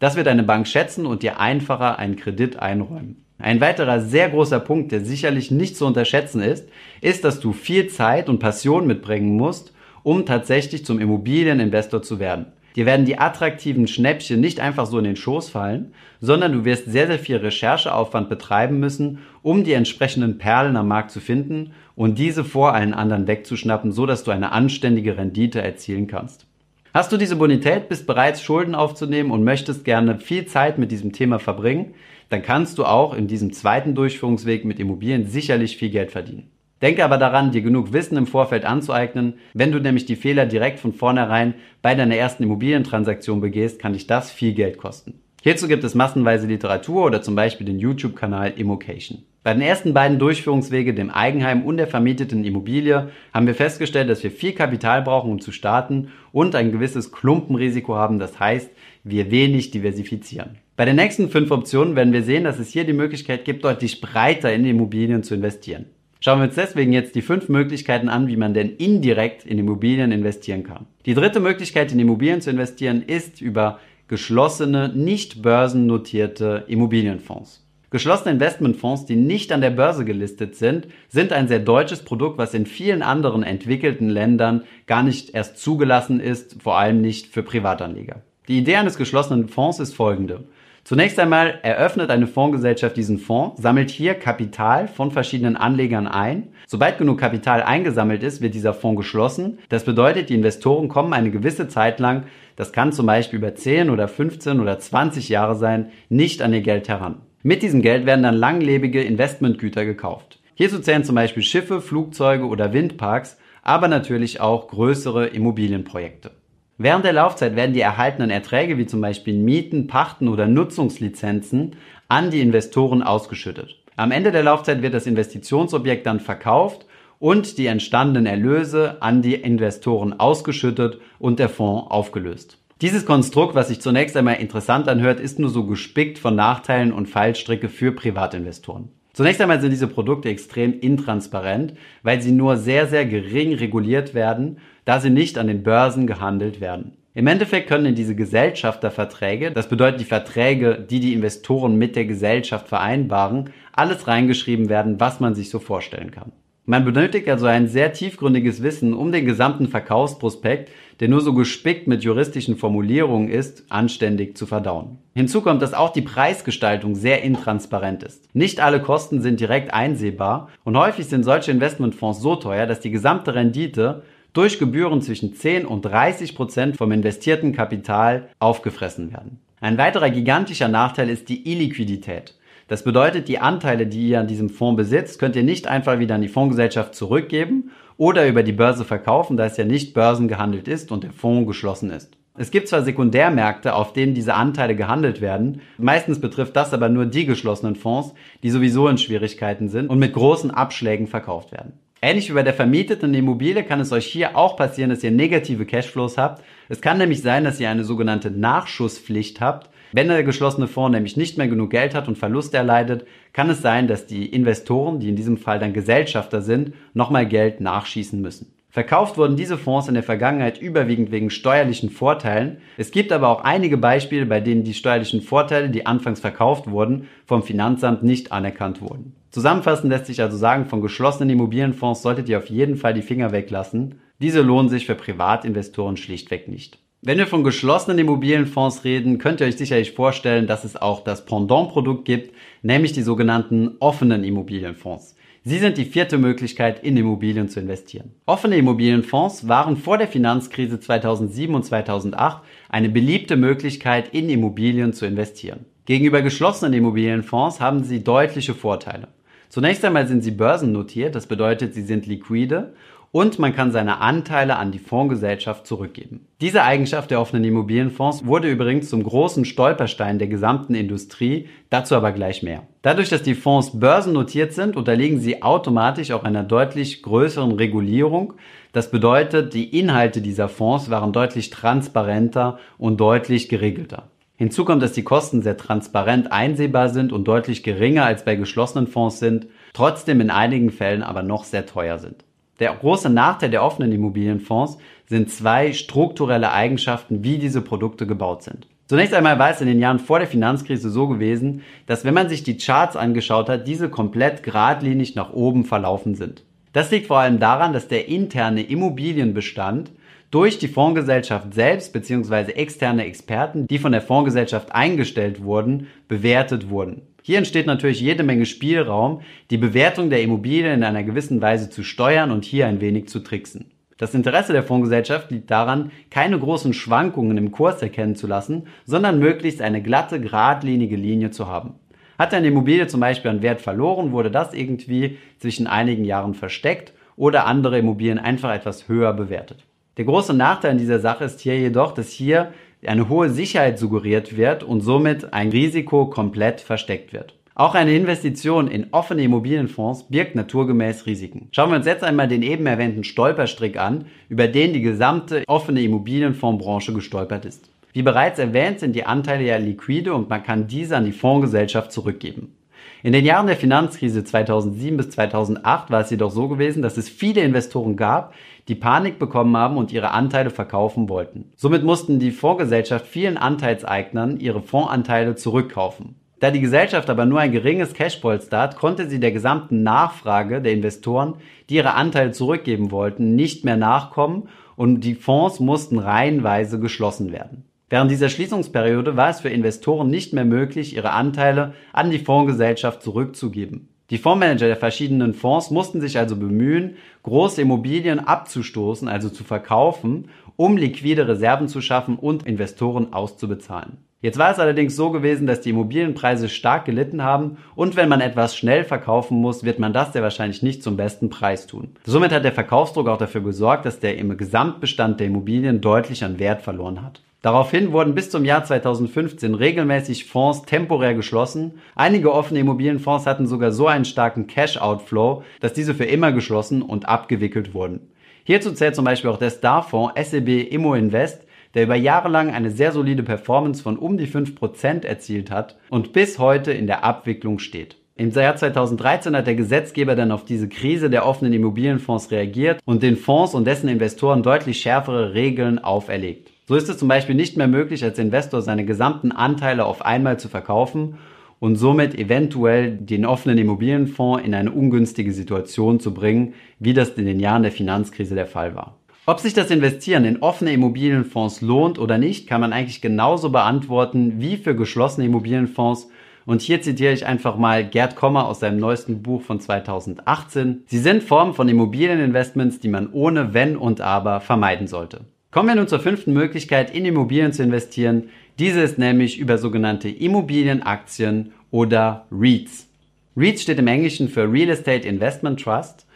Das 0.00 0.16
wird 0.16 0.26
deine 0.26 0.42
Bank 0.42 0.66
schätzen 0.66 1.06
und 1.06 1.22
dir 1.22 1.38
einfacher 1.38 1.98
einen 1.98 2.16
Kredit 2.16 2.58
einräumen. 2.58 3.23
Ein 3.38 3.60
weiterer 3.60 4.00
sehr 4.00 4.30
großer 4.30 4.60
Punkt, 4.60 4.92
der 4.92 5.04
sicherlich 5.04 5.50
nicht 5.50 5.76
zu 5.76 5.86
unterschätzen 5.86 6.40
ist, 6.40 6.68
ist, 7.00 7.24
dass 7.24 7.40
du 7.40 7.52
viel 7.52 7.88
Zeit 7.88 8.28
und 8.28 8.38
Passion 8.38 8.86
mitbringen 8.86 9.36
musst, 9.36 9.72
um 10.02 10.24
tatsächlich 10.24 10.84
zum 10.84 11.00
Immobilieninvestor 11.00 12.02
zu 12.02 12.20
werden. 12.20 12.46
Dir 12.76 12.86
werden 12.86 13.06
die 13.06 13.18
attraktiven 13.18 13.86
Schnäppchen 13.86 14.40
nicht 14.40 14.58
einfach 14.58 14.86
so 14.86 14.98
in 14.98 15.04
den 15.04 15.16
Schoß 15.16 15.48
fallen, 15.48 15.92
sondern 16.20 16.52
du 16.52 16.64
wirst 16.64 16.86
sehr, 16.86 17.06
sehr 17.06 17.20
viel 17.20 17.36
Rechercheaufwand 17.36 18.28
betreiben 18.28 18.80
müssen, 18.80 19.18
um 19.42 19.62
die 19.62 19.74
entsprechenden 19.74 20.38
Perlen 20.38 20.76
am 20.76 20.88
Markt 20.88 21.12
zu 21.12 21.20
finden 21.20 21.72
und 21.94 22.18
diese 22.18 22.42
vor 22.42 22.74
allen 22.74 22.92
anderen 22.92 23.28
wegzuschnappen, 23.28 23.92
so 23.92 24.06
dass 24.06 24.24
du 24.24 24.32
eine 24.32 24.50
anständige 24.50 25.16
Rendite 25.16 25.62
erzielen 25.62 26.08
kannst. 26.08 26.46
Hast 26.92 27.12
du 27.12 27.16
diese 27.16 27.36
Bonität, 27.36 27.88
bist 27.88 28.06
bereits 28.06 28.42
Schulden 28.42 28.74
aufzunehmen 28.74 29.30
und 29.30 29.44
möchtest 29.44 29.84
gerne 29.84 30.18
viel 30.18 30.46
Zeit 30.46 30.78
mit 30.78 30.90
diesem 30.90 31.12
Thema 31.12 31.38
verbringen, 31.38 31.94
dann 32.28 32.42
kannst 32.42 32.78
du 32.78 32.84
auch 32.84 33.14
in 33.14 33.26
diesem 33.26 33.52
zweiten 33.52 33.94
Durchführungsweg 33.94 34.64
mit 34.64 34.80
Immobilien 34.80 35.26
sicherlich 35.26 35.76
viel 35.76 35.90
Geld 35.90 36.10
verdienen. 36.10 36.50
Denke 36.82 37.04
aber 37.04 37.16
daran, 37.16 37.50
dir 37.50 37.62
genug 37.62 37.92
Wissen 37.92 38.18
im 38.18 38.26
Vorfeld 38.26 38.64
anzueignen. 38.64 39.34
Wenn 39.54 39.72
du 39.72 39.78
nämlich 39.78 40.04
die 40.04 40.16
Fehler 40.16 40.44
direkt 40.44 40.80
von 40.80 40.92
vornherein 40.92 41.54
bei 41.80 41.94
deiner 41.94 42.16
ersten 42.16 42.42
Immobilientransaktion 42.42 43.40
begehst, 43.40 43.78
kann 43.78 43.94
dich 43.94 44.06
das 44.06 44.30
viel 44.30 44.52
Geld 44.52 44.76
kosten. 44.76 45.20
Hierzu 45.42 45.68
gibt 45.68 45.84
es 45.84 45.94
massenweise 45.94 46.46
Literatur 46.46 47.04
oder 47.04 47.22
zum 47.22 47.34
Beispiel 47.34 47.66
den 47.66 47.78
YouTube-Kanal 47.78 48.54
Immocation. 48.56 49.24
Bei 49.42 49.52
den 49.52 49.60
ersten 49.60 49.92
beiden 49.92 50.18
Durchführungswege, 50.18 50.94
dem 50.94 51.10
Eigenheim 51.10 51.64
und 51.64 51.76
der 51.76 51.86
vermieteten 51.86 52.44
Immobilie, 52.44 53.10
haben 53.32 53.46
wir 53.46 53.54
festgestellt, 53.54 54.08
dass 54.08 54.22
wir 54.22 54.30
viel 54.30 54.52
Kapital 54.52 55.02
brauchen, 55.02 55.30
um 55.30 55.40
zu 55.40 55.52
starten 55.52 56.08
und 56.32 56.54
ein 56.54 56.72
gewisses 56.72 57.12
Klumpenrisiko 57.12 57.94
haben. 57.94 58.18
Das 58.18 58.40
heißt, 58.40 58.70
wir 59.04 59.30
wenig 59.30 59.70
diversifizieren. 59.70 60.56
Bei 60.76 60.84
den 60.84 60.96
nächsten 60.96 61.28
fünf 61.30 61.52
Optionen 61.52 61.94
werden 61.94 62.12
wir 62.12 62.24
sehen, 62.24 62.42
dass 62.42 62.58
es 62.58 62.70
hier 62.70 62.82
die 62.82 62.92
Möglichkeit 62.92 63.44
gibt, 63.44 63.62
deutlich 63.62 64.00
breiter 64.00 64.52
in 64.52 64.64
Immobilien 64.64 65.22
zu 65.22 65.36
investieren. 65.36 65.86
Schauen 66.18 66.40
wir 66.40 66.46
uns 66.46 66.56
deswegen 66.56 66.92
jetzt 66.92 67.14
die 67.14 67.22
fünf 67.22 67.48
Möglichkeiten 67.48 68.08
an, 68.08 68.26
wie 68.26 68.36
man 68.36 68.54
denn 68.54 68.70
indirekt 68.70 69.46
in 69.46 69.58
Immobilien 69.58 70.10
investieren 70.10 70.64
kann. 70.64 70.86
Die 71.06 71.14
dritte 71.14 71.38
Möglichkeit, 71.38 71.92
in 71.92 72.00
Immobilien 72.00 72.40
zu 72.40 72.50
investieren, 72.50 73.04
ist 73.06 73.40
über 73.40 73.78
geschlossene, 74.08 74.88
nicht 74.88 75.42
börsennotierte 75.42 76.64
Immobilienfonds. 76.66 77.64
Geschlossene 77.90 78.32
Investmentfonds, 78.32 79.06
die 79.06 79.14
nicht 79.14 79.52
an 79.52 79.60
der 79.60 79.70
Börse 79.70 80.04
gelistet 80.04 80.56
sind, 80.56 80.88
sind 81.08 81.32
ein 81.32 81.46
sehr 81.46 81.60
deutsches 81.60 82.02
Produkt, 82.02 82.36
was 82.36 82.52
in 82.52 82.66
vielen 82.66 83.02
anderen 83.02 83.44
entwickelten 83.44 84.08
Ländern 84.08 84.64
gar 84.86 85.04
nicht 85.04 85.34
erst 85.34 85.58
zugelassen 85.58 86.18
ist, 86.18 86.60
vor 86.60 86.76
allem 86.76 87.00
nicht 87.00 87.28
für 87.28 87.44
Privatanleger. 87.44 88.22
Die 88.48 88.58
Idee 88.58 88.76
eines 88.76 88.98
geschlossenen 88.98 89.48
Fonds 89.48 89.78
ist 89.78 89.94
folgende. 89.94 90.44
Zunächst 90.84 91.18
einmal 91.18 91.60
eröffnet 91.62 92.10
eine 92.10 92.26
Fondsgesellschaft 92.26 92.94
diesen 92.94 93.16
Fonds, 93.16 93.62
sammelt 93.62 93.88
hier 93.88 94.12
Kapital 94.12 94.86
von 94.86 95.10
verschiedenen 95.10 95.56
Anlegern 95.56 96.06
ein. 96.06 96.48
Sobald 96.66 96.98
genug 96.98 97.18
Kapital 97.18 97.62
eingesammelt 97.62 98.22
ist, 98.22 98.42
wird 98.42 98.52
dieser 98.52 98.74
Fonds 98.74 98.98
geschlossen. 98.98 99.58
Das 99.70 99.84
bedeutet, 99.84 100.28
die 100.28 100.34
Investoren 100.34 100.88
kommen 100.88 101.14
eine 101.14 101.30
gewisse 101.30 101.68
Zeit 101.68 102.00
lang, 102.00 102.24
das 102.56 102.74
kann 102.74 102.92
zum 102.92 103.06
Beispiel 103.06 103.38
über 103.38 103.54
10 103.54 103.88
oder 103.88 104.08
15 104.08 104.60
oder 104.60 104.78
20 104.78 105.30
Jahre 105.30 105.56
sein, 105.56 105.90
nicht 106.10 106.42
an 106.42 106.52
ihr 106.52 106.60
Geld 106.60 106.86
heran. 106.90 107.22
Mit 107.42 107.62
diesem 107.62 107.80
Geld 107.80 108.04
werden 108.04 108.22
dann 108.22 108.36
langlebige 108.36 109.02
Investmentgüter 109.02 109.86
gekauft. 109.86 110.38
Hierzu 110.54 110.80
zählen 110.80 111.02
zum 111.02 111.14
Beispiel 111.14 111.42
Schiffe, 111.42 111.80
Flugzeuge 111.80 112.46
oder 112.46 112.74
Windparks, 112.74 113.38
aber 113.62 113.88
natürlich 113.88 114.42
auch 114.42 114.68
größere 114.68 115.28
Immobilienprojekte. 115.28 116.30
Während 116.76 117.04
der 117.04 117.12
Laufzeit 117.12 117.54
werden 117.54 117.72
die 117.72 117.80
erhaltenen 117.80 118.30
Erträge 118.30 118.78
wie 118.78 118.86
zum 118.86 119.00
Beispiel 119.00 119.34
Mieten, 119.34 119.86
Pachten 119.86 120.26
oder 120.26 120.48
Nutzungslizenzen 120.48 121.76
an 122.08 122.30
die 122.30 122.40
Investoren 122.40 123.02
ausgeschüttet. 123.02 123.76
Am 123.94 124.10
Ende 124.10 124.32
der 124.32 124.42
Laufzeit 124.42 124.82
wird 124.82 124.92
das 124.92 125.06
Investitionsobjekt 125.06 126.04
dann 126.04 126.18
verkauft 126.18 126.86
und 127.20 127.58
die 127.58 127.66
entstandenen 127.66 128.26
Erlöse 128.26 129.00
an 129.02 129.22
die 129.22 129.34
Investoren 129.34 130.18
ausgeschüttet 130.18 130.98
und 131.20 131.38
der 131.38 131.48
Fonds 131.48 131.92
aufgelöst. 131.92 132.58
Dieses 132.80 133.06
Konstrukt, 133.06 133.54
was 133.54 133.68
sich 133.68 133.80
zunächst 133.80 134.16
einmal 134.16 134.40
interessant 134.40 134.88
anhört, 134.88 135.20
ist 135.20 135.38
nur 135.38 135.50
so 135.50 135.64
gespickt 135.66 136.18
von 136.18 136.34
Nachteilen 136.34 136.92
und 136.92 137.08
Fallstricke 137.08 137.68
für 137.68 137.92
Privatinvestoren. 137.92 138.88
Zunächst 139.12 139.40
einmal 139.40 139.60
sind 139.60 139.70
diese 139.70 139.86
Produkte 139.86 140.28
extrem 140.28 140.80
intransparent, 140.80 141.74
weil 142.02 142.20
sie 142.20 142.32
nur 142.32 142.56
sehr, 142.56 142.88
sehr 142.88 143.06
gering 143.06 143.54
reguliert 143.54 144.12
werden, 144.12 144.58
da 144.84 145.00
sie 145.00 145.10
nicht 145.10 145.38
an 145.38 145.46
den 145.46 145.62
Börsen 145.62 146.06
gehandelt 146.06 146.60
werden. 146.60 146.92
Im 147.16 147.28
Endeffekt 147.28 147.68
können 147.68 147.86
in 147.86 147.94
diese 147.94 148.16
Gesellschafterverträge, 148.16 149.52
das 149.52 149.68
bedeutet 149.68 150.00
die 150.00 150.04
Verträge, 150.04 150.84
die 150.90 150.98
die 150.98 151.14
Investoren 151.14 151.76
mit 151.76 151.94
der 151.94 152.06
Gesellschaft 152.06 152.68
vereinbaren, 152.68 153.50
alles 153.72 154.08
reingeschrieben 154.08 154.68
werden, 154.68 154.98
was 154.98 155.20
man 155.20 155.36
sich 155.36 155.48
so 155.48 155.60
vorstellen 155.60 156.10
kann. 156.10 156.32
Man 156.66 156.86
benötigt 156.86 157.28
also 157.28 157.44
ein 157.44 157.68
sehr 157.68 157.92
tiefgründiges 157.92 158.62
Wissen, 158.62 158.94
um 158.94 159.12
den 159.12 159.26
gesamten 159.26 159.68
Verkaufsprospekt, 159.68 160.70
der 160.98 161.08
nur 161.08 161.20
so 161.20 161.34
gespickt 161.34 161.86
mit 161.86 162.02
juristischen 162.02 162.56
Formulierungen 162.56 163.28
ist, 163.28 163.64
anständig 163.68 164.36
zu 164.36 164.46
verdauen. 164.46 164.98
Hinzu 165.14 165.42
kommt, 165.42 165.60
dass 165.60 165.74
auch 165.74 165.92
die 165.92 166.00
Preisgestaltung 166.00 166.94
sehr 166.94 167.22
intransparent 167.22 168.02
ist. 168.02 168.34
Nicht 168.34 168.60
alle 168.60 168.80
Kosten 168.80 169.20
sind 169.20 169.40
direkt 169.40 169.74
einsehbar 169.74 170.48
und 170.64 170.76
häufig 170.76 171.06
sind 171.06 171.22
solche 171.22 171.50
Investmentfonds 171.50 172.20
so 172.20 172.34
teuer, 172.34 172.66
dass 172.66 172.80
die 172.80 172.90
gesamte 172.90 173.34
Rendite 173.34 174.02
durch 174.34 174.58
Gebühren 174.58 175.00
zwischen 175.00 175.32
10 175.32 175.64
und 175.64 175.82
30 175.82 176.34
Prozent 176.34 176.76
vom 176.76 176.92
investierten 176.92 177.52
Kapital 177.52 178.28
aufgefressen 178.40 179.12
werden. 179.12 179.40
Ein 179.60 179.78
weiterer 179.78 180.10
gigantischer 180.10 180.68
Nachteil 180.68 181.08
ist 181.08 181.30
die 181.30 181.50
Illiquidität. 181.50 182.34
Das 182.66 182.82
bedeutet, 182.82 183.28
die 183.28 183.38
Anteile, 183.38 183.86
die 183.86 184.08
ihr 184.08 184.20
an 184.20 184.26
diesem 184.26 184.50
Fonds 184.50 184.76
besitzt, 184.76 185.18
könnt 185.18 185.36
ihr 185.36 185.42
nicht 185.42 185.68
einfach 185.68 185.98
wieder 185.98 186.16
an 186.16 186.22
die 186.22 186.28
Fondsgesellschaft 186.28 186.94
zurückgeben 186.94 187.70
oder 187.96 188.26
über 188.26 188.42
die 188.42 188.52
Börse 188.52 188.84
verkaufen, 188.84 189.36
da 189.36 189.46
es 189.46 189.56
ja 189.56 189.64
nicht 189.64 189.94
börsengehandelt 189.94 190.66
ist 190.66 190.90
und 190.90 191.04
der 191.04 191.12
Fonds 191.12 191.46
geschlossen 191.46 191.90
ist. 191.90 192.16
Es 192.36 192.50
gibt 192.50 192.66
zwar 192.66 192.82
Sekundärmärkte, 192.82 193.74
auf 193.74 193.92
denen 193.92 194.14
diese 194.14 194.34
Anteile 194.34 194.74
gehandelt 194.74 195.20
werden, 195.20 195.60
meistens 195.78 196.20
betrifft 196.20 196.56
das 196.56 196.74
aber 196.74 196.88
nur 196.88 197.06
die 197.06 197.26
geschlossenen 197.26 197.76
Fonds, 197.76 198.12
die 198.42 198.50
sowieso 198.50 198.88
in 198.88 198.98
Schwierigkeiten 198.98 199.68
sind 199.68 199.88
und 199.88 200.00
mit 200.00 200.12
großen 200.12 200.50
Abschlägen 200.50 201.06
verkauft 201.06 201.52
werden. 201.52 201.74
Ähnlich 202.06 202.28
wie 202.28 202.34
bei 202.34 202.42
der 202.42 202.52
vermieteten 202.52 203.14
Immobilie 203.14 203.62
kann 203.62 203.80
es 203.80 203.90
euch 203.90 204.04
hier 204.04 204.36
auch 204.36 204.58
passieren, 204.58 204.90
dass 204.90 205.02
ihr 205.02 205.10
negative 205.10 205.64
Cashflows 205.64 206.18
habt. 206.18 206.44
Es 206.68 206.82
kann 206.82 206.98
nämlich 206.98 207.22
sein, 207.22 207.44
dass 207.44 207.58
ihr 207.58 207.70
eine 207.70 207.82
sogenannte 207.82 208.30
Nachschusspflicht 208.30 209.40
habt, 209.40 209.70
wenn 209.92 210.08
der 210.08 210.22
geschlossene 210.22 210.68
Fonds 210.68 210.92
nämlich 210.92 211.16
nicht 211.16 211.38
mehr 211.38 211.48
genug 211.48 211.70
Geld 211.70 211.94
hat 211.94 212.06
und 212.06 212.18
Verluste 212.18 212.58
erleidet, 212.58 213.06
kann 213.32 213.48
es 213.48 213.62
sein, 213.62 213.88
dass 213.88 214.06
die 214.06 214.26
Investoren, 214.26 215.00
die 215.00 215.08
in 215.08 215.16
diesem 215.16 215.38
Fall 215.38 215.58
dann 215.58 215.72
Gesellschafter 215.72 216.42
sind, 216.42 216.74
nochmal 216.92 217.26
Geld 217.26 217.62
nachschießen 217.62 218.20
müssen. 218.20 218.53
Verkauft 218.74 219.18
wurden 219.18 219.36
diese 219.36 219.56
Fonds 219.56 219.86
in 219.86 219.94
der 219.94 220.02
Vergangenheit 220.02 220.60
überwiegend 220.60 221.12
wegen 221.12 221.30
steuerlichen 221.30 221.90
Vorteilen. 221.90 222.56
Es 222.76 222.90
gibt 222.90 223.12
aber 223.12 223.28
auch 223.28 223.44
einige 223.44 223.76
Beispiele, 223.76 224.26
bei 224.26 224.40
denen 224.40 224.64
die 224.64 224.74
steuerlichen 224.74 225.22
Vorteile, 225.22 225.70
die 225.70 225.86
anfangs 225.86 226.18
verkauft 226.18 226.68
wurden, 226.68 227.06
vom 227.24 227.44
Finanzamt 227.44 228.02
nicht 228.02 228.32
anerkannt 228.32 228.82
wurden. 228.82 229.14
Zusammenfassend 229.30 229.92
lässt 229.92 230.06
sich 230.06 230.20
also 230.20 230.36
sagen, 230.36 230.66
von 230.66 230.80
geschlossenen 230.80 231.30
Immobilienfonds 231.30 232.02
solltet 232.02 232.28
ihr 232.28 232.36
auf 232.36 232.50
jeden 232.50 232.74
Fall 232.76 232.94
die 232.94 233.02
Finger 233.02 233.30
weglassen. 233.30 234.00
Diese 234.18 234.42
lohnen 234.42 234.68
sich 234.68 234.86
für 234.86 234.96
Privatinvestoren 234.96 235.96
schlichtweg 235.96 236.48
nicht. 236.48 236.80
Wenn 237.00 237.18
wir 237.18 237.28
von 237.28 237.44
geschlossenen 237.44 238.00
Immobilienfonds 238.00 238.82
reden, 238.82 239.18
könnt 239.18 239.40
ihr 239.40 239.46
euch 239.46 239.56
sicherlich 239.56 239.92
vorstellen, 239.92 240.48
dass 240.48 240.64
es 240.64 240.74
auch 240.74 241.04
das 241.04 241.26
Pendant-Produkt 241.26 242.06
gibt, 242.06 242.34
nämlich 242.62 242.90
die 242.90 243.02
sogenannten 243.02 243.76
offenen 243.78 244.24
Immobilienfonds. 244.24 245.14
Sie 245.46 245.58
sind 245.58 245.76
die 245.76 245.84
vierte 245.84 246.16
Möglichkeit, 246.16 246.82
in 246.82 246.96
Immobilien 246.96 247.50
zu 247.50 247.60
investieren. 247.60 248.12
Offene 248.24 248.56
Immobilienfonds 248.56 249.46
waren 249.46 249.76
vor 249.76 249.98
der 249.98 250.08
Finanzkrise 250.08 250.80
2007 250.80 251.54
und 251.54 251.64
2008 251.64 252.42
eine 252.70 252.88
beliebte 252.88 253.36
Möglichkeit, 253.36 254.14
in 254.14 254.30
Immobilien 254.30 254.94
zu 254.94 255.04
investieren. 255.04 255.66
Gegenüber 255.84 256.22
geschlossenen 256.22 256.72
Immobilienfonds 256.72 257.60
haben 257.60 257.84
sie 257.84 258.02
deutliche 258.02 258.54
Vorteile. 258.54 259.08
Zunächst 259.50 259.84
einmal 259.84 260.08
sind 260.08 260.24
sie 260.24 260.30
börsennotiert, 260.30 261.14
das 261.14 261.26
bedeutet, 261.26 261.74
sie 261.74 261.82
sind 261.82 262.06
liquide 262.06 262.72
und 263.14 263.38
man 263.38 263.54
kann 263.54 263.70
seine 263.70 264.00
Anteile 264.00 264.56
an 264.56 264.72
die 264.72 264.80
Fondsgesellschaft 264.80 265.68
zurückgeben. 265.68 266.26
Diese 266.40 266.64
Eigenschaft 266.64 267.12
der 267.12 267.20
offenen 267.20 267.44
Immobilienfonds 267.44 268.26
wurde 268.26 268.50
übrigens 268.50 268.88
zum 268.88 269.04
großen 269.04 269.44
Stolperstein 269.44 270.18
der 270.18 270.26
gesamten 270.26 270.74
Industrie, 270.74 271.48
dazu 271.70 271.94
aber 271.94 272.10
gleich 272.10 272.42
mehr. 272.42 272.66
Dadurch, 272.82 273.10
dass 273.10 273.22
die 273.22 273.36
Fonds 273.36 273.78
börsennotiert 273.78 274.52
sind, 274.52 274.76
unterliegen 274.76 275.20
sie 275.20 275.44
automatisch 275.44 276.10
auch 276.10 276.24
einer 276.24 276.42
deutlich 276.42 277.04
größeren 277.04 277.52
Regulierung. 277.52 278.32
Das 278.72 278.90
bedeutet, 278.90 279.54
die 279.54 279.78
Inhalte 279.78 280.20
dieser 280.20 280.48
Fonds 280.48 280.90
waren 280.90 281.12
deutlich 281.12 281.50
transparenter 281.50 282.58
und 282.78 282.98
deutlich 282.98 283.48
geregelter. 283.48 284.08
Hinzu 284.34 284.64
kommt, 284.64 284.82
dass 284.82 284.92
die 284.92 285.04
Kosten 285.04 285.40
sehr 285.40 285.56
transparent 285.56 286.32
einsehbar 286.32 286.88
sind 286.88 287.12
und 287.12 287.28
deutlich 287.28 287.62
geringer 287.62 288.06
als 288.06 288.24
bei 288.24 288.34
geschlossenen 288.34 288.88
Fonds 288.88 289.20
sind, 289.20 289.46
trotzdem 289.72 290.20
in 290.20 290.30
einigen 290.30 290.70
Fällen 290.70 291.04
aber 291.04 291.22
noch 291.22 291.44
sehr 291.44 291.64
teuer 291.64 292.00
sind. 292.00 292.24
Der 292.60 292.72
große 292.72 293.10
Nachteil 293.10 293.50
der 293.50 293.64
offenen 293.64 293.92
Immobilienfonds 293.92 294.78
sind 295.06 295.30
zwei 295.30 295.72
strukturelle 295.72 296.52
Eigenschaften, 296.52 297.24
wie 297.24 297.38
diese 297.38 297.60
Produkte 297.60 298.06
gebaut 298.06 298.42
sind. 298.42 298.68
Zunächst 298.86 299.14
einmal 299.14 299.38
war 299.38 299.50
es 299.50 299.60
in 299.60 299.66
den 299.66 299.80
Jahren 299.80 299.98
vor 299.98 300.18
der 300.18 300.28
Finanzkrise 300.28 300.90
so 300.90 301.08
gewesen, 301.08 301.62
dass 301.86 302.04
wenn 302.04 302.14
man 302.14 302.28
sich 302.28 302.42
die 302.42 302.58
Charts 302.58 302.96
angeschaut 302.96 303.48
hat, 303.48 303.66
diese 303.66 303.88
komplett 303.88 304.42
geradlinig 304.42 305.14
nach 305.14 305.32
oben 305.32 305.64
verlaufen 305.64 306.14
sind. 306.14 306.44
Das 306.74 306.90
liegt 306.90 307.06
vor 307.06 307.18
allem 307.18 307.38
daran, 307.38 307.72
dass 307.72 307.88
der 307.88 308.08
interne 308.08 308.62
Immobilienbestand 308.62 309.90
durch 310.30 310.58
die 310.58 310.68
Fondsgesellschaft 310.68 311.54
selbst 311.54 311.92
bzw. 311.92 312.52
externe 312.52 313.04
Experten, 313.04 313.66
die 313.68 313.78
von 313.78 313.92
der 313.92 314.02
Fondsgesellschaft 314.02 314.72
eingestellt 314.74 315.42
wurden, 315.42 315.86
bewertet 316.08 316.68
wurden. 316.68 317.02
Hier 317.26 317.38
entsteht 317.38 317.64
natürlich 317.66 318.02
jede 318.02 318.22
Menge 318.22 318.44
Spielraum, 318.44 319.22
die 319.50 319.56
Bewertung 319.56 320.10
der 320.10 320.20
Immobilie 320.20 320.74
in 320.74 320.84
einer 320.84 321.02
gewissen 321.02 321.40
Weise 321.40 321.70
zu 321.70 321.82
steuern 321.82 322.30
und 322.30 322.44
hier 322.44 322.66
ein 322.66 322.82
wenig 322.82 323.08
zu 323.08 323.20
tricksen. 323.20 323.70
Das 323.96 324.12
Interesse 324.12 324.52
der 324.52 324.62
Fondsgesellschaft 324.62 325.30
liegt 325.30 325.50
daran, 325.50 325.90
keine 326.10 326.38
großen 326.38 326.74
Schwankungen 326.74 327.38
im 327.38 327.50
Kurs 327.50 327.80
erkennen 327.80 328.14
zu 328.14 328.26
lassen, 328.26 328.66
sondern 328.84 329.20
möglichst 329.20 329.62
eine 329.62 329.80
glatte, 329.80 330.20
geradlinige 330.20 330.96
Linie 330.96 331.30
zu 331.30 331.46
haben. 331.46 331.76
Hat 332.18 332.34
eine 332.34 332.48
Immobilie 332.48 332.88
zum 332.88 333.00
Beispiel 333.00 333.30
an 333.30 333.40
Wert 333.40 333.62
verloren, 333.62 334.12
wurde 334.12 334.30
das 334.30 334.52
irgendwie 334.52 335.16
zwischen 335.38 335.66
einigen 335.66 336.04
Jahren 336.04 336.34
versteckt 336.34 336.92
oder 337.16 337.46
andere 337.46 337.78
Immobilien 337.78 338.18
einfach 338.18 338.52
etwas 338.52 338.86
höher 338.86 339.14
bewertet. 339.14 339.64
Der 339.96 340.04
große 340.04 340.34
Nachteil 340.34 340.72
in 340.72 340.78
dieser 340.78 340.98
Sache 340.98 341.24
ist 341.24 341.40
hier 341.40 341.58
jedoch, 341.58 341.92
dass 341.92 342.10
hier 342.10 342.52
eine 342.88 343.08
hohe 343.08 343.30
Sicherheit 343.30 343.78
suggeriert 343.78 344.36
wird 344.36 344.62
und 344.62 344.80
somit 344.80 345.32
ein 345.32 345.50
Risiko 345.50 346.06
komplett 346.06 346.60
versteckt 346.60 347.12
wird. 347.12 347.34
Auch 347.56 347.76
eine 347.76 347.94
Investition 347.94 348.66
in 348.66 348.88
offene 348.90 349.22
Immobilienfonds 349.22 350.08
birgt 350.08 350.34
naturgemäß 350.34 351.06
Risiken. 351.06 351.48
Schauen 351.52 351.70
wir 351.70 351.76
uns 351.76 351.86
jetzt 351.86 352.02
einmal 352.02 352.26
den 352.26 352.42
eben 352.42 352.66
erwähnten 352.66 353.04
Stolperstrick 353.04 353.78
an, 353.78 354.06
über 354.28 354.48
den 354.48 354.72
die 354.72 354.82
gesamte 354.82 355.44
offene 355.46 355.82
Immobilienfondsbranche 355.82 356.92
gestolpert 356.92 357.44
ist. 357.44 357.70
Wie 357.92 358.02
bereits 358.02 358.40
erwähnt, 358.40 358.80
sind 358.80 358.96
die 358.96 359.06
Anteile 359.06 359.44
ja 359.44 359.56
liquide 359.56 360.14
und 360.14 360.28
man 360.28 360.42
kann 360.42 360.66
diese 360.66 360.96
an 360.96 361.04
die 361.04 361.12
Fondsgesellschaft 361.12 361.92
zurückgeben. 361.92 362.56
In 363.04 363.12
den 363.12 363.26
Jahren 363.26 363.48
der 363.48 363.56
Finanzkrise 363.56 364.24
2007 364.24 364.96
bis 364.96 365.10
2008 365.10 365.90
war 365.90 366.00
es 366.00 366.08
jedoch 366.08 366.30
so 366.30 366.48
gewesen, 366.48 366.80
dass 366.80 366.96
es 366.96 367.10
viele 367.10 367.42
Investoren 367.42 367.96
gab, 367.96 368.32
die 368.66 368.74
Panik 368.74 369.18
bekommen 369.18 369.54
haben 369.58 369.76
und 369.76 369.92
ihre 369.92 370.12
Anteile 370.12 370.48
verkaufen 370.48 371.10
wollten. 371.10 371.52
Somit 371.54 371.84
mussten 371.84 372.18
die 372.18 372.30
Fondsgesellschaft 372.30 373.06
vielen 373.06 373.36
Anteilseignern 373.36 374.40
ihre 374.40 374.62
Fondsanteile 374.62 375.34
zurückkaufen. 375.34 376.14
Da 376.40 376.50
die 376.50 376.62
Gesellschaft 376.62 377.10
aber 377.10 377.26
nur 377.26 377.40
ein 377.40 377.52
geringes 377.52 377.92
Cashpolster 377.92 378.58
hat, 378.58 378.76
konnte 378.76 379.06
sie 379.10 379.20
der 379.20 379.32
gesamten 379.32 379.82
Nachfrage 379.82 380.62
der 380.62 380.72
Investoren, 380.72 381.34
die 381.68 381.74
ihre 381.74 381.92
Anteile 381.92 382.32
zurückgeben 382.32 382.90
wollten, 382.90 383.34
nicht 383.34 383.66
mehr 383.66 383.76
nachkommen 383.76 384.48
und 384.76 385.00
die 385.00 385.14
Fonds 385.14 385.60
mussten 385.60 385.98
reihenweise 385.98 386.80
geschlossen 386.80 387.32
werden. 387.32 387.64
Während 387.94 388.10
dieser 388.10 388.28
Schließungsperiode 388.28 389.16
war 389.16 389.28
es 389.28 389.38
für 389.38 389.50
Investoren 389.50 390.10
nicht 390.10 390.32
mehr 390.32 390.44
möglich, 390.44 390.96
ihre 390.96 391.12
Anteile 391.12 391.74
an 391.92 392.10
die 392.10 392.18
Fondsgesellschaft 392.18 393.04
zurückzugeben. 393.04 393.88
Die 394.10 394.18
Fondsmanager 394.18 394.66
der 394.66 394.76
verschiedenen 394.76 395.32
Fonds 395.32 395.70
mussten 395.70 396.00
sich 396.00 396.18
also 396.18 396.34
bemühen, 396.34 396.96
große 397.22 397.62
Immobilien 397.62 398.18
abzustoßen, 398.18 399.06
also 399.06 399.28
zu 399.28 399.44
verkaufen, 399.44 400.28
um 400.56 400.76
liquide 400.76 401.28
Reserven 401.28 401.68
zu 401.68 401.80
schaffen 401.80 402.16
und 402.16 402.44
Investoren 402.48 403.12
auszubezahlen. 403.12 403.98
Jetzt 404.20 404.38
war 404.38 404.50
es 404.50 404.58
allerdings 404.58 404.96
so 404.96 405.12
gewesen, 405.12 405.46
dass 405.46 405.60
die 405.60 405.70
Immobilienpreise 405.70 406.48
stark 406.48 406.86
gelitten 406.86 407.22
haben 407.22 407.58
und 407.76 407.94
wenn 407.94 408.08
man 408.08 408.20
etwas 408.20 408.56
schnell 408.56 408.82
verkaufen 408.82 409.38
muss, 409.38 409.62
wird 409.62 409.78
man 409.78 409.92
das 409.92 410.12
sehr 410.12 410.22
wahrscheinlich 410.24 410.64
nicht 410.64 410.82
zum 410.82 410.96
besten 410.96 411.30
Preis 411.30 411.68
tun. 411.68 411.90
Somit 412.04 412.32
hat 412.32 412.42
der 412.42 412.50
Verkaufsdruck 412.50 413.06
auch 413.06 413.18
dafür 413.18 413.42
gesorgt, 413.42 413.86
dass 413.86 414.00
der 414.00 414.18
im 414.18 414.36
Gesamtbestand 414.36 415.20
der 415.20 415.28
Immobilien 415.28 415.80
deutlich 415.80 416.24
an 416.24 416.40
Wert 416.40 416.60
verloren 416.60 417.00
hat. 417.00 417.20
Daraufhin 417.44 417.92
wurden 417.92 418.14
bis 418.14 418.30
zum 418.30 418.46
Jahr 418.46 418.64
2015 418.64 419.54
regelmäßig 419.54 420.24
Fonds 420.24 420.62
temporär 420.62 421.12
geschlossen. 421.12 421.74
Einige 421.94 422.32
offene 422.32 422.60
Immobilienfonds 422.60 423.26
hatten 423.26 423.46
sogar 423.46 423.70
so 423.70 423.86
einen 423.86 424.06
starken 424.06 424.46
Cash-Outflow, 424.46 425.42
dass 425.60 425.74
diese 425.74 425.92
für 425.92 426.06
immer 426.06 426.32
geschlossen 426.32 426.80
und 426.80 427.06
abgewickelt 427.06 427.74
wurden. 427.74 428.08
Hierzu 428.44 428.72
zählt 428.72 428.96
zum 428.96 429.04
Beispiel 429.04 429.28
auch 429.28 429.36
der 429.36 429.50
Starfonds 429.50 430.14
SEB 430.30 430.72
Immo 430.72 430.94
Invest, 430.94 431.42
der 431.74 431.82
über 431.82 431.96
Jahre 431.96 432.30
lang 432.30 432.50
eine 432.50 432.70
sehr 432.70 432.92
solide 432.92 433.22
Performance 433.22 433.82
von 433.82 433.98
um 433.98 434.16
die 434.16 434.26
5% 434.26 435.04
erzielt 435.04 435.50
hat 435.50 435.76
und 435.90 436.14
bis 436.14 436.38
heute 436.38 436.72
in 436.72 436.86
der 436.86 437.04
Abwicklung 437.04 437.58
steht. 437.58 437.98
Im 438.16 438.30
Jahr 438.30 438.56
2013 438.56 439.36
hat 439.36 439.46
der 439.46 439.54
Gesetzgeber 439.54 440.16
dann 440.16 440.32
auf 440.32 440.46
diese 440.46 440.70
Krise 440.70 441.10
der 441.10 441.26
offenen 441.26 441.52
Immobilienfonds 441.52 442.30
reagiert 442.30 442.80
und 442.86 443.02
den 443.02 443.18
Fonds 443.18 443.52
und 443.52 443.66
dessen 443.66 443.90
Investoren 443.90 444.42
deutlich 444.42 444.80
schärfere 444.80 445.34
Regeln 445.34 445.78
auferlegt. 445.78 446.53
So 446.66 446.76
ist 446.76 446.88
es 446.88 446.96
zum 446.96 447.08
Beispiel 447.08 447.34
nicht 447.34 447.58
mehr 447.58 447.68
möglich, 447.68 448.02
als 448.04 448.18
Investor 448.18 448.62
seine 448.62 448.86
gesamten 448.86 449.32
Anteile 449.32 449.84
auf 449.84 450.02
einmal 450.02 450.38
zu 450.38 450.48
verkaufen 450.48 451.18
und 451.60 451.76
somit 451.76 452.14
eventuell 452.14 452.96
den 452.96 453.26
offenen 453.26 453.58
Immobilienfonds 453.58 454.42
in 454.44 454.54
eine 454.54 454.72
ungünstige 454.72 455.32
Situation 455.32 456.00
zu 456.00 456.14
bringen, 456.14 456.54
wie 456.78 456.94
das 456.94 457.10
in 457.10 457.26
den 457.26 457.38
Jahren 457.38 457.64
der 457.64 457.72
Finanzkrise 457.72 458.34
der 458.34 458.46
Fall 458.46 458.74
war. 458.74 458.98
Ob 459.26 459.40
sich 459.40 459.52
das 459.52 459.70
Investieren 459.70 460.24
in 460.24 460.42
offene 460.42 460.72
Immobilienfonds 460.72 461.60
lohnt 461.60 461.98
oder 461.98 462.16
nicht, 462.16 462.46
kann 462.46 462.62
man 462.62 462.72
eigentlich 462.72 463.02
genauso 463.02 463.50
beantworten 463.50 464.34
wie 464.38 464.56
für 464.56 464.74
geschlossene 464.74 465.26
Immobilienfonds. 465.26 466.08
Und 466.46 466.60
hier 466.60 466.80
zitiere 466.82 467.12
ich 467.12 467.26
einfach 467.26 467.56
mal 467.56 467.86
Gerd 467.86 468.16
Kommer 468.16 468.46
aus 468.46 468.60
seinem 468.60 468.78
neuesten 468.78 469.22
Buch 469.22 469.40
von 469.40 469.60
2018. 469.60 470.84
Sie 470.86 470.98
sind 470.98 471.22
Formen 471.22 471.54
von 471.54 471.68
Immobilieninvestments, 471.68 472.80
die 472.80 472.88
man 472.88 473.10
ohne 473.12 473.54
Wenn 473.54 473.76
und 473.76 474.02
Aber 474.02 474.40
vermeiden 474.40 474.86
sollte. 474.86 475.26
Kommen 475.54 475.68
wir 475.68 475.76
nun 475.76 475.86
zur 475.86 476.00
fünften 476.00 476.32
Möglichkeit, 476.32 476.92
in 476.92 477.04
Immobilien 477.04 477.52
zu 477.52 477.62
investieren. 477.62 478.24
Diese 478.58 478.80
ist 478.80 478.98
nämlich 478.98 479.38
über 479.38 479.56
sogenannte 479.56 480.08
Immobilienaktien 480.08 481.52
oder 481.70 482.26
REITs. 482.32 482.88
REITs 483.36 483.62
steht 483.62 483.78
im 483.78 483.86
Englischen 483.86 484.28
für 484.28 484.52
Real 484.52 484.70
Estate 484.70 485.06
Investment 485.06 485.62
Trust 485.62 486.06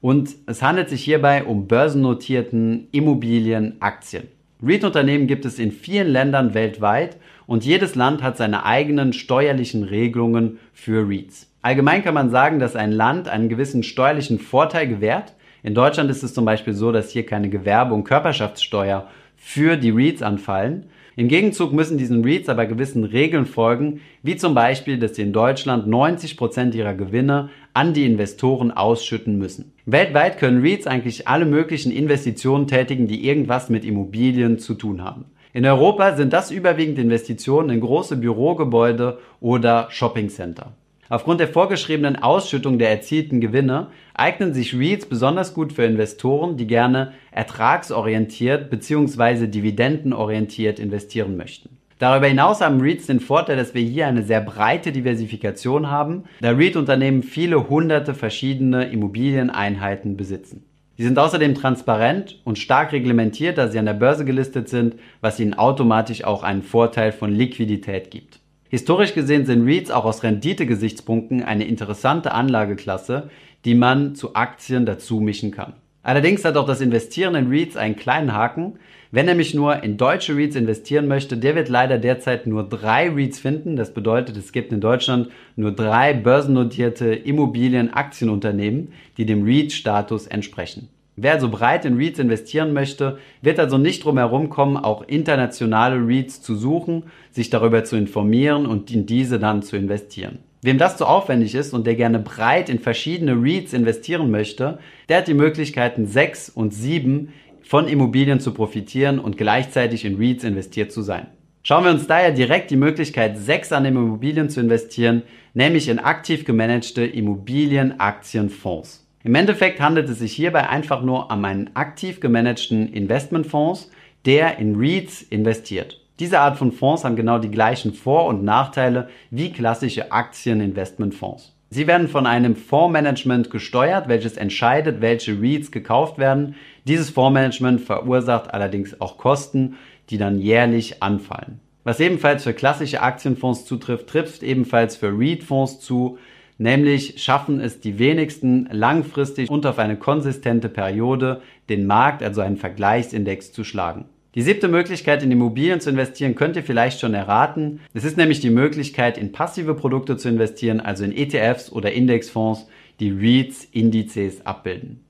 und 0.00 0.30
es 0.46 0.62
handelt 0.62 0.88
sich 0.88 1.04
hierbei 1.04 1.44
um 1.44 1.68
börsennotierten 1.68 2.88
Immobilienaktien. 2.90 4.28
REIT-Unternehmen 4.62 5.26
gibt 5.26 5.44
es 5.44 5.58
in 5.58 5.72
vielen 5.72 6.08
Ländern 6.08 6.54
weltweit 6.54 7.18
und 7.46 7.66
jedes 7.66 7.96
Land 7.96 8.22
hat 8.22 8.38
seine 8.38 8.64
eigenen 8.64 9.12
steuerlichen 9.12 9.82
Regelungen 9.82 10.58
für 10.72 11.06
REITs. 11.06 11.50
Allgemein 11.60 12.02
kann 12.02 12.14
man 12.14 12.30
sagen, 12.30 12.60
dass 12.60 12.76
ein 12.76 12.92
Land 12.92 13.28
einen 13.28 13.50
gewissen 13.50 13.82
steuerlichen 13.82 14.38
Vorteil 14.38 14.88
gewährt, 14.88 15.34
in 15.66 15.74
Deutschland 15.74 16.08
ist 16.12 16.22
es 16.22 16.32
zum 16.32 16.44
Beispiel 16.44 16.74
so, 16.74 16.92
dass 16.92 17.10
hier 17.10 17.26
keine 17.26 17.48
Gewerbe- 17.48 17.92
und 17.92 18.04
Körperschaftssteuer 18.04 19.08
für 19.36 19.76
die 19.76 19.90
REITs 19.90 20.22
anfallen. 20.22 20.84
Im 21.16 21.26
Gegenzug 21.26 21.72
müssen 21.72 21.98
diesen 21.98 22.22
REITs 22.22 22.48
aber 22.48 22.66
gewissen 22.66 23.02
Regeln 23.02 23.46
folgen, 23.46 24.00
wie 24.22 24.36
zum 24.36 24.54
Beispiel, 24.54 24.96
dass 24.96 25.16
sie 25.16 25.22
in 25.22 25.32
Deutschland 25.32 25.88
90 25.88 26.36
Prozent 26.36 26.76
ihrer 26.76 26.94
Gewinne 26.94 27.48
an 27.74 27.94
die 27.94 28.06
Investoren 28.06 28.70
ausschütten 28.70 29.38
müssen. 29.38 29.72
Weltweit 29.86 30.38
können 30.38 30.60
REITs 30.62 30.86
eigentlich 30.86 31.26
alle 31.26 31.46
möglichen 31.46 31.90
Investitionen 31.90 32.68
tätigen, 32.68 33.08
die 33.08 33.26
irgendwas 33.26 33.68
mit 33.68 33.84
Immobilien 33.84 34.60
zu 34.60 34.74
tun 34.74 35.02
haben. 35.02 35.24
In 35.52 35.66
Europa 35.66 36.14
sind 36.14 36.32
das 36.32 36.52
überwiegend 36.52 37.00
Investitionen 37.00 37.70
in 37.70 37.80
große 37.80 38.18
Bürogebäude 38.18 39.18
oder 39.40 39.88
Shoppingcenter. 39.90 40.74
Aufgrund 41.08 41.40
der 41.40 41.48
vorgeschriebenen 41.48 42.16
Ausschüttung 42.16 42.78
der 42.78 42.90
erzielten 42.90 43.40
Gewinne 43.40 43.88
eignen 44.14 44.54
sich 44.54 44.74
REITs 44.74 45.06
besonders 45.06 45.54
gut 45.54 45.72
für 45.72 45.84
Investoren, 45.84 46.56
die 46.56 46.66
gerne 46.66 47.12
ertragsorientiert 47.30 48.70
bzw. 48.70 49.46
dividendenorientiert 49.46 50.80
investieren 50.80 51.36
möchten. 51.36 51.76
Darüber 51.98 52.26
hinaus 52.26 52.60
haben 52.60 52.80
REITs 52.80 53.06
den 53.06 53.20
Vorteil, 53.20 53.56
dass 53.56 53.72
wir 53.72 53.82
hier 53.82 54.06
eine 54.06 54.22
sehr 54.22 54.40
breite 54.40 54.92
Diversifikation 54.92 55.90
haben, 55.90 56.24
da 56.40 56.50
REIT-Unternehmen 56.50 57.22
viele 57.22 57.68
hunderte 57.70 58.12
verschiedene 58.12 58.86
Immobilieneinheiten 58.90 60.16
besitzen. 60.16 60.64
Sie 60.98 61.04
sind 61.04 61.18
außerdem 61.18 61.54
transparent 61.54 62.40
und 62.44 62.58
stark 62.58 62.92
reglementiert, 62.92 63.58
da 63.58 63.68
sie 63.68 63.78
an 63.78 63.86
der 63.86 63.94
Börse 63.94 64.24
gelistet 64.24 64.68
sind, 64.68 64.96
was 65.20 65.38
ihnen 65.38 65.54
automatisch 65.54 66.24
auch 66.24 66.42
einen 66.42 66.62
Vorteil 66.62 67.12
von 67.12 67.32
Liquidität 67.32 68.10
gibt. 68.10 68.40
Historisch 68.68 69.14
gesehen 69.14 69.46
sind 69.46 69.64
REITs 69.64 69.90
auch 69.90 70.04
aus 70.04 70.22
Renditegesichtspunkten 70.22 71.42
eine 71.42 71.64
interessante 71.64 72.32
Anlageklasse, 72.32 73.30
die 73.64 73.74
man 73.74 74.14
zu 74.14 74.34
Aktien 74.34 74.86
dazu 74.86 75.20
mischen 75.20 75.50
kann. 75.50 75.74
Allerdings 76.02 76.44
hat 76.44 76.56
auch 76.56 76.66
das 76.66 76.80
Investieren 76.80 77.34
in 77.34 77.48
REITs 77.48 77.76
einen 77.76 77.96
kleinen 77.96 78.32
Haken. 78.32 78.78
Wenn 79.10 79.26
nämlich 79.26 79.54
nur 79.54 79.82
in 79.82 79.96
deutsche 79.96 80.36
REITs 80.36 80.54
investieren 80.54 81.08
möchte, 81.08 81.36
der 81.36 81.54
wird 81.54 81.68
leider 81.68 81.98
derzeit 81.98 82.46
nur 82.46 82.68
drei 82.68 83.08
REITs 83.08 83.38
finden. 83.38 83.76
Das 83.76 83.92
bedeutet, 83.92 84.36
es 84.36 84.52
gibt 84.52 84.72
in 84.72 84.80
Deutschland 84.80 85.30
nur 85.56 85.72
drei 85.72 86.12
börsennotierte 86.12 87.12
Immobilienaktien-Unternehmen, 87.12 88.92
die 89.16 89.26
dem 89.26 89.44
REIT-Status 89.44 90.26
entsprechen. 90.28 90.88
Wer 91.18 91.32
also 91.32 91.48
breit 91.48 91.86
in 91.86 91.96
REITs 91.96 92.18
investieren 92.18 92.74
möchte, 92.74 93.18
wird 93.40 93.58
also 93.58 93.78
nicht 93.78 94.04
drum 94.04 94.18
herum 94.18 94.50
kommen, 94.50 94.76
auch 94.76 95.02
internationale 95.08 95.96
REITs 95.96 96.42
zu 96.42 96.54
suchen, 96.54 97.04
sich 97.30 97.48
darüber 97.48 97.84
zu 97.84 97.96
informieren 97.96 98.66
und 98.66 98.90
in 98.90 99.06
diese 99.06 99.38
dann 99.38 99.62
zu 99.62 99.78
investieren. 99.78 100.40
Wem 100.60 100.76
das 100.76 100.98
zu 100.98 101.06
aufwendig 101.06 101.54
ist 101.54 101.72
und 101.72 101.86
der 101.86 101.94
gerne 101.94 102.18
breit 102.18 102.68
in 102.68 102.80
verschiedene 102.80 103.32
REITs 103.32 103.72
investieren 103.72 104.30
möchte, 104.30 104.78
der 105.08 105.18
hat 105.18 105.28
die 105.28 105.34
Möglichkeiten 105.34 106.06
6 106.06 106.50
und 106.50 106.74
7 106.74 107.32
von 107.62 107.88
Immobilien 107.88 108.38
zu 108.38 108.52
profitieren 108.52 109.18
und 109.18 109.38
gleichzeitig 109.38 110.04
in 110.04 110.16
REITs 110.16 110.44
investiert 110.44 110.92
zu 110.92 111.00
sein. 111.00 111.28
Schauen 111.62 111.84
wir 111.84 111.92
uns 111.92 112.06
daher 112.06 112.30
direkt 112.30 112.70
die 112.70 112.76
Möglichkeit 112.76 113.38
6 113.38 113.72
an 113.72 113.86
Immobilien 113.86 114.50
zu 114.50 114.60
investieren, 114.60 115.22
nämlich 115.54 115.88
in 115.88 115.98
aktiv 115.98 116.44
gemanagte 116.44 117.06
Immobilienaktienfonds. 117.06 119.05
Im 119.26 119.34
Endeffekt 119.34 119.80
handelt 119.80 120.08
es 120.08 120.20
sich 120.20 120.34
hierbei 120.34 120.68
einfach 120.68 121.02
nur 121.02 121.32
um 121.32 121.44
einen 121.44 121.70
aktiv 121.74 122.20
gemanagten 122.20 122.92
Investmentfonds, 122.92 123.90
der 124.24 124.60
in 124.60 124.76
REITs 124.76 125.20
investiert. 125.20 126.00
Diese 126.20 126.38
Art 126.38 126.56
von 126.56 126.70
Fonds 126.70 127.04
haben 127.04 127.16
genau 127.16 127.40
die 127.40 127.50
gleichen 127.50 127.92
Vor- 127.92 128.26
und 128.26 128.44
Nachteile 128.44 129.08
wie 129.32 129.52
klassische 129.52 130.12
Aktieninvestmentfonds. 130.12 131.56
Sie 131.70 131.88
werden 131.88 132.06
von 132.06 132.24
einem 132.24 132.54
Fondsmanagement 132.54 133.50
gesteuert, 133.50 134.06
welches 134.06 134.36
entscheidet, 134.36 135.00
welche 135.00 135.32
REITs 135.42 135.72
gekauft 135.72 136.18
werden. 136.18 136.54
Dieses 136.84 137.10
Fondsmanagement 137.10 137.80
verursacht 137.80 138.54
allerdings 138.54 139.00
auch 139.00 139.18
Kosten, 139.18 139.74
die 140.08 140.18
dann 140.18 140.38
jährlich 140.38 141.02
anfallen. 141.02 141.58
Was 141.82 141.98
ebenfalls 141.98 142.44
für 142.44 142.54
klassische 142.54 143.02
Aktienfonds 143.02 143.64
zutrifft, 143.64 144.06
trifft 144.06 144.44
ebenfalls 144.44 144.94
für 144.94 145.08
REIT-Fonds 145.08 145.80
zu, 145.80 146.18
Nämlich 146.58 147.22
schaffen 147.22 147.60
es 147.60 147.80
die 147.80 147.98
wenigsten 147.98 148.68
langfristig 148.72 149.50
und 149.50 149.66
auf 149.66 149.78
eine 149.78 149.96
konsistente 149.96 150.68
Periode 150.68 151.42
den 151.68 151.86
Markt, 151.86 152.22
also 152.22 152.40
einen 152.40 152.56
Vergleichsindex 152.56 153.52
zu 153.52 153.62
schlagen. 153.62 154.06
Die 154.34 154.42
siebte 154.42 154.68
Möglichkeit, 154.68 155.22
in 155.22 155.30
Immobilien 155.30 155.80
zu 155.80 155.90
investieren, 155.90 156.34
könnt 156.34 156.56
ihr 156.56 156.62
vielleicht 156.62 157.00
schon 157.00 157.14
erraten. 157.14 157.80
Es 157.94 158.04
ist 158.04 158.18
nämlich 158.18 158.40
die 158.40 158.50
Möglichkeit, 158.50 159.16
in 159.16 159.32
passive 159.32 159.74
Produkte 159.74 160.16
zu 160.16 160.28
investieren, 160.28 160.80
also 160.80 161.04
in 161.04 161.16
ETFs 161.16 161.72
oder 161.72 161.92
Indexfonds, 161.92 162.66
die 163.00 163.10
REITs, 163.10 163.64
Indizes 163.72 164.44
abbilden. 164.44 165.00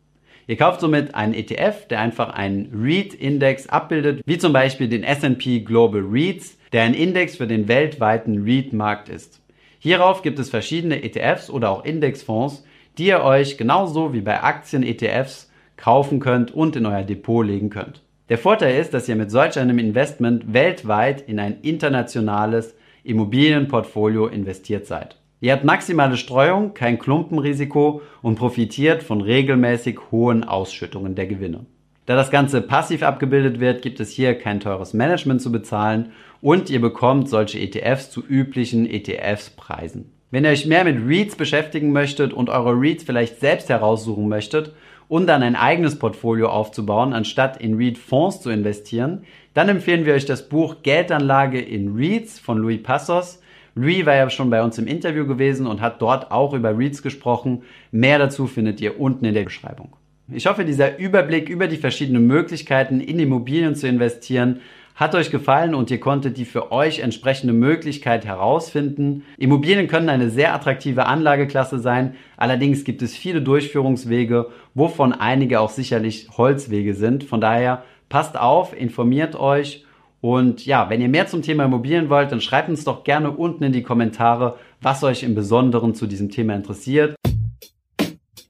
Ihr 0.49 0.57
kauft 0.57 0.81
somit 0.81 1.17
einen 1.17 1.35
ETF, 1.35 1.89
der 1.89 2.01
einfach 2.01 2.31
einen 2.31 2.71
REIT-Index 2.73 3.69
abbildet, 3.69 4.23
wie 4.27 4.39
zum 4.39 4.53
Beispiel 4.53 4.89
den 4.89 5.03
S&P 5.03 5.61
Global 5.61 6.03
REITs, 6.09 6.57
der 6.73 6.83
ein 6.83 6.95
Index 6.95 7.37
für 7.37 7.49
den 7.49 7.67
weltweiten 7.67 8.45
REIT-Markt 8.45 9.09
ist. 9.09 9.41
Hierauf 9.87 10.23
gibt 10.23 10.41
es 10.41 10.51
verschiedene 10.51 11.05
ETFs 11.05 11.49
oder 11.49 11.71
auch 11.71 11.85
Indexfonds, 11.85 12.65
die 12.99 13.07
ihr 13.07 13.23
euch 13.23 13.57
genauso 13.57 14.13
wie 14.13 14.21
bei 14.21 14.43
Aktien-ETFs 14.43 15.49
kaufen 15.77 16.19
könnt 16.19 16.53
und 16.53 16.75
in 16.75 16.87
euer 16.87 17.05
Depot 17.05 17.47
legen 17.47 17.71
könnt. 17.71 18.03
Der 18.29 18.37
Vorteil 18.37 18.81
ist, 18.81 18.95
dass 18.95 19.09
ihr 19.09 19.15
mit 19.15 19.31
solch 19.31 19.57
einem 19.57 19.79
Investment 19.79 20.53
weltweit 20.53 21.21
in 21.21 21.39
ein 21.39 21.61
internationales 21.61 22.75
Immobilienportfolio 23.05 24.27
investiert 24.27 24.87
seid. 24.87 25.21
Ihr 25.41 25.53
habt 25.53 25.63
maximale 25.63 26.17
Streuung, 26.17 26.75
kein 26.75 26.99
Klumpenrisiko 26.99 28.03
und 28.23 28.35
profitiert 28.35 29.05
von 29.05 29.21
regelmäßig 29.21 30.01
hohen 30.11 30.43
Ausschüttungen 30.43 31.15
der 31.15 31.29
Gewinne. 31.29 31.65
Da 32.07 32.17
das 32.17 32.33
Ganze 32.33 32.61
passiv 32.61 33.05
abgebildet 33.05 33.61
wird, 33.61 33.83
gibt 33.83 34.01
es 34.01 34.11
hier 34.11 34.37
kein 34.37 34.59
teures 34.59 34.95
Management 34.95 35.43
zu 35.43 35.53
bezahlen 35.53 36.13
und 36.47 36.71
ihr 36.71 36.81
bekommt 36.81 37.29
solche 37.29 37.59
ETFs 37.59 38.09
zu 38.09 38.25
üblichen 38.25 38.89
ETFs-Preisen. 38.89 40.13
Wenn 40.31 40.45
ihr 40.45 40.51
euch 40.51 40.65
mehr 40.65 40.85
mit 40.85 40.97
REITs 41.05 41.35
beschäftigen 41.35 41.91
möchtet 41.91 42.33
und 42.33 42.51
eure 42.51 42.73
REITs 42.81 43.03
vielleicht 43.03 43.41
selbst 43.41 43.69
heraussuchen 43.69 44.29
möchtet 44.29 44.73
und 45.09 45.27
dann 45.27 45.43
ein 45.43 45.57
eigenes 45.57 45.99
Portfolio 45.99 46.49
aufzubauen, 46.49 47.15
anstatt 47.15 47.61
in 47.61 47.75
REIT-Fonds 47.75 48.43
zu 48.43 48.51
investieren, 48.51 49.25
dann 49.55 49.69
empfehlen 49.69 50.07
wir 50.07 50.15
euch 50.15 50.25
das 50.25 50.49
Buch 50.49 50.85
Geldanlage 50.85 51.61
in 51.61 51.97
REITs 51.97 52.39
von 52.39 52.59
Louis 52.59 52.81
Passos. 52.81 53.41
Louis 53.75 54.07
war 54.07 54.15
ja 54.15 54.31
schon 54.31 54.49
bei 54.49 54.63
uns 54.63 54.79
im 54.79 54.87
Interview 54.87 55.27
gewesen 55.27 55.67
und 55.67 55.81
hat 55.81 56.01
dort 56.01 56.31
auch 56.31 56.53
über 56.53 56.79
REITs 56.79 57.03
gesprochen. 57.03 57.65
Mehr 57.91 58.21
dazu 58.21 58.47
findet 58.47 58.81
ihr 58.81 59.01
unten 59.01 59.25
in 59.25 59.35
der 59.35 59.43
Beschreibung. 59.43 59.97
Ich 60.33 60.47
hoffe, 60.47 60.65
dieser 60.65 60.97
Überblick 60.97 61.49
über 61.49 61.67
die 61.67 61.77
verschiedenen 61.77 62.29
Möglichkeiten 62.29 63.01
in 63.01 63.19
Immobilien 63.19 63.75
zu 63.75 63.89
investieren 63.89 64.61
hat 64.97 65.15
euch 65.15 65.31
gefallen 65.31 65.75
und 65.75 65.91
ihr 65.91 66.01
konntet 66.01 66.39
die 66.39 66.47
für 66.47 66.73
euch 66.73 67.01
entsprechende 67.01 67.53
Möglichkeit 67.53 68.25
herausfinden. 68.25 69.25
Immobilien 69.37 69.89
können 69.89 70.09
eine 70.09 70.31
sehr 70.31 70.55
attraktive 70.55 71.07
Anlageklasse 71.07 71.79
sein, 71.79 72.15
allerdings 72.39 72.83
gibt 72.83 73.03
es 73.03 73.15
viele 73.15 73.43
Durchführungswege, 73.43 74.49
wovon 74.75 75.13
einige 75.13 75.61
auch 75.61 75.71
sicherlich 75.71 76.29
Holzwege 76.37 76.95
sind. 76.95 77.25
Von 77.25 77.43
daher 77.43 77.85
passt 78.09 78.39
auf, 78.39 78.75
informiert 78.79 79.39
euch 79.39 79.85
und 80.23 80.65
ja, 80.65 80.89
wenn 80.89 81.03
ihr 81.03 81.09
mehr 81.09 81.27
zum 81.27 81.43
Thema 81.43 81.67
Immobilien 81.67 82.09
wollt, 82.09 82.33
dann 82.33 82.41
schreibt 82.41 82.71
uns 82.71 82.85
doch 82.85 83.05
gerne 83.05 83.31
unten 83.31 83.65
in 83.65 83.73
die 83.73 83.83
Kommentare, 83.83 84.59
was 84.81 85.05
euch 85.05 85.23
im 85.23 85.35
Besonderen 85.35 85.95
zu 85.95 86.07
diesem 86.07 86.31
Thema 86.31 86.55
interessiert. 86.55 87.15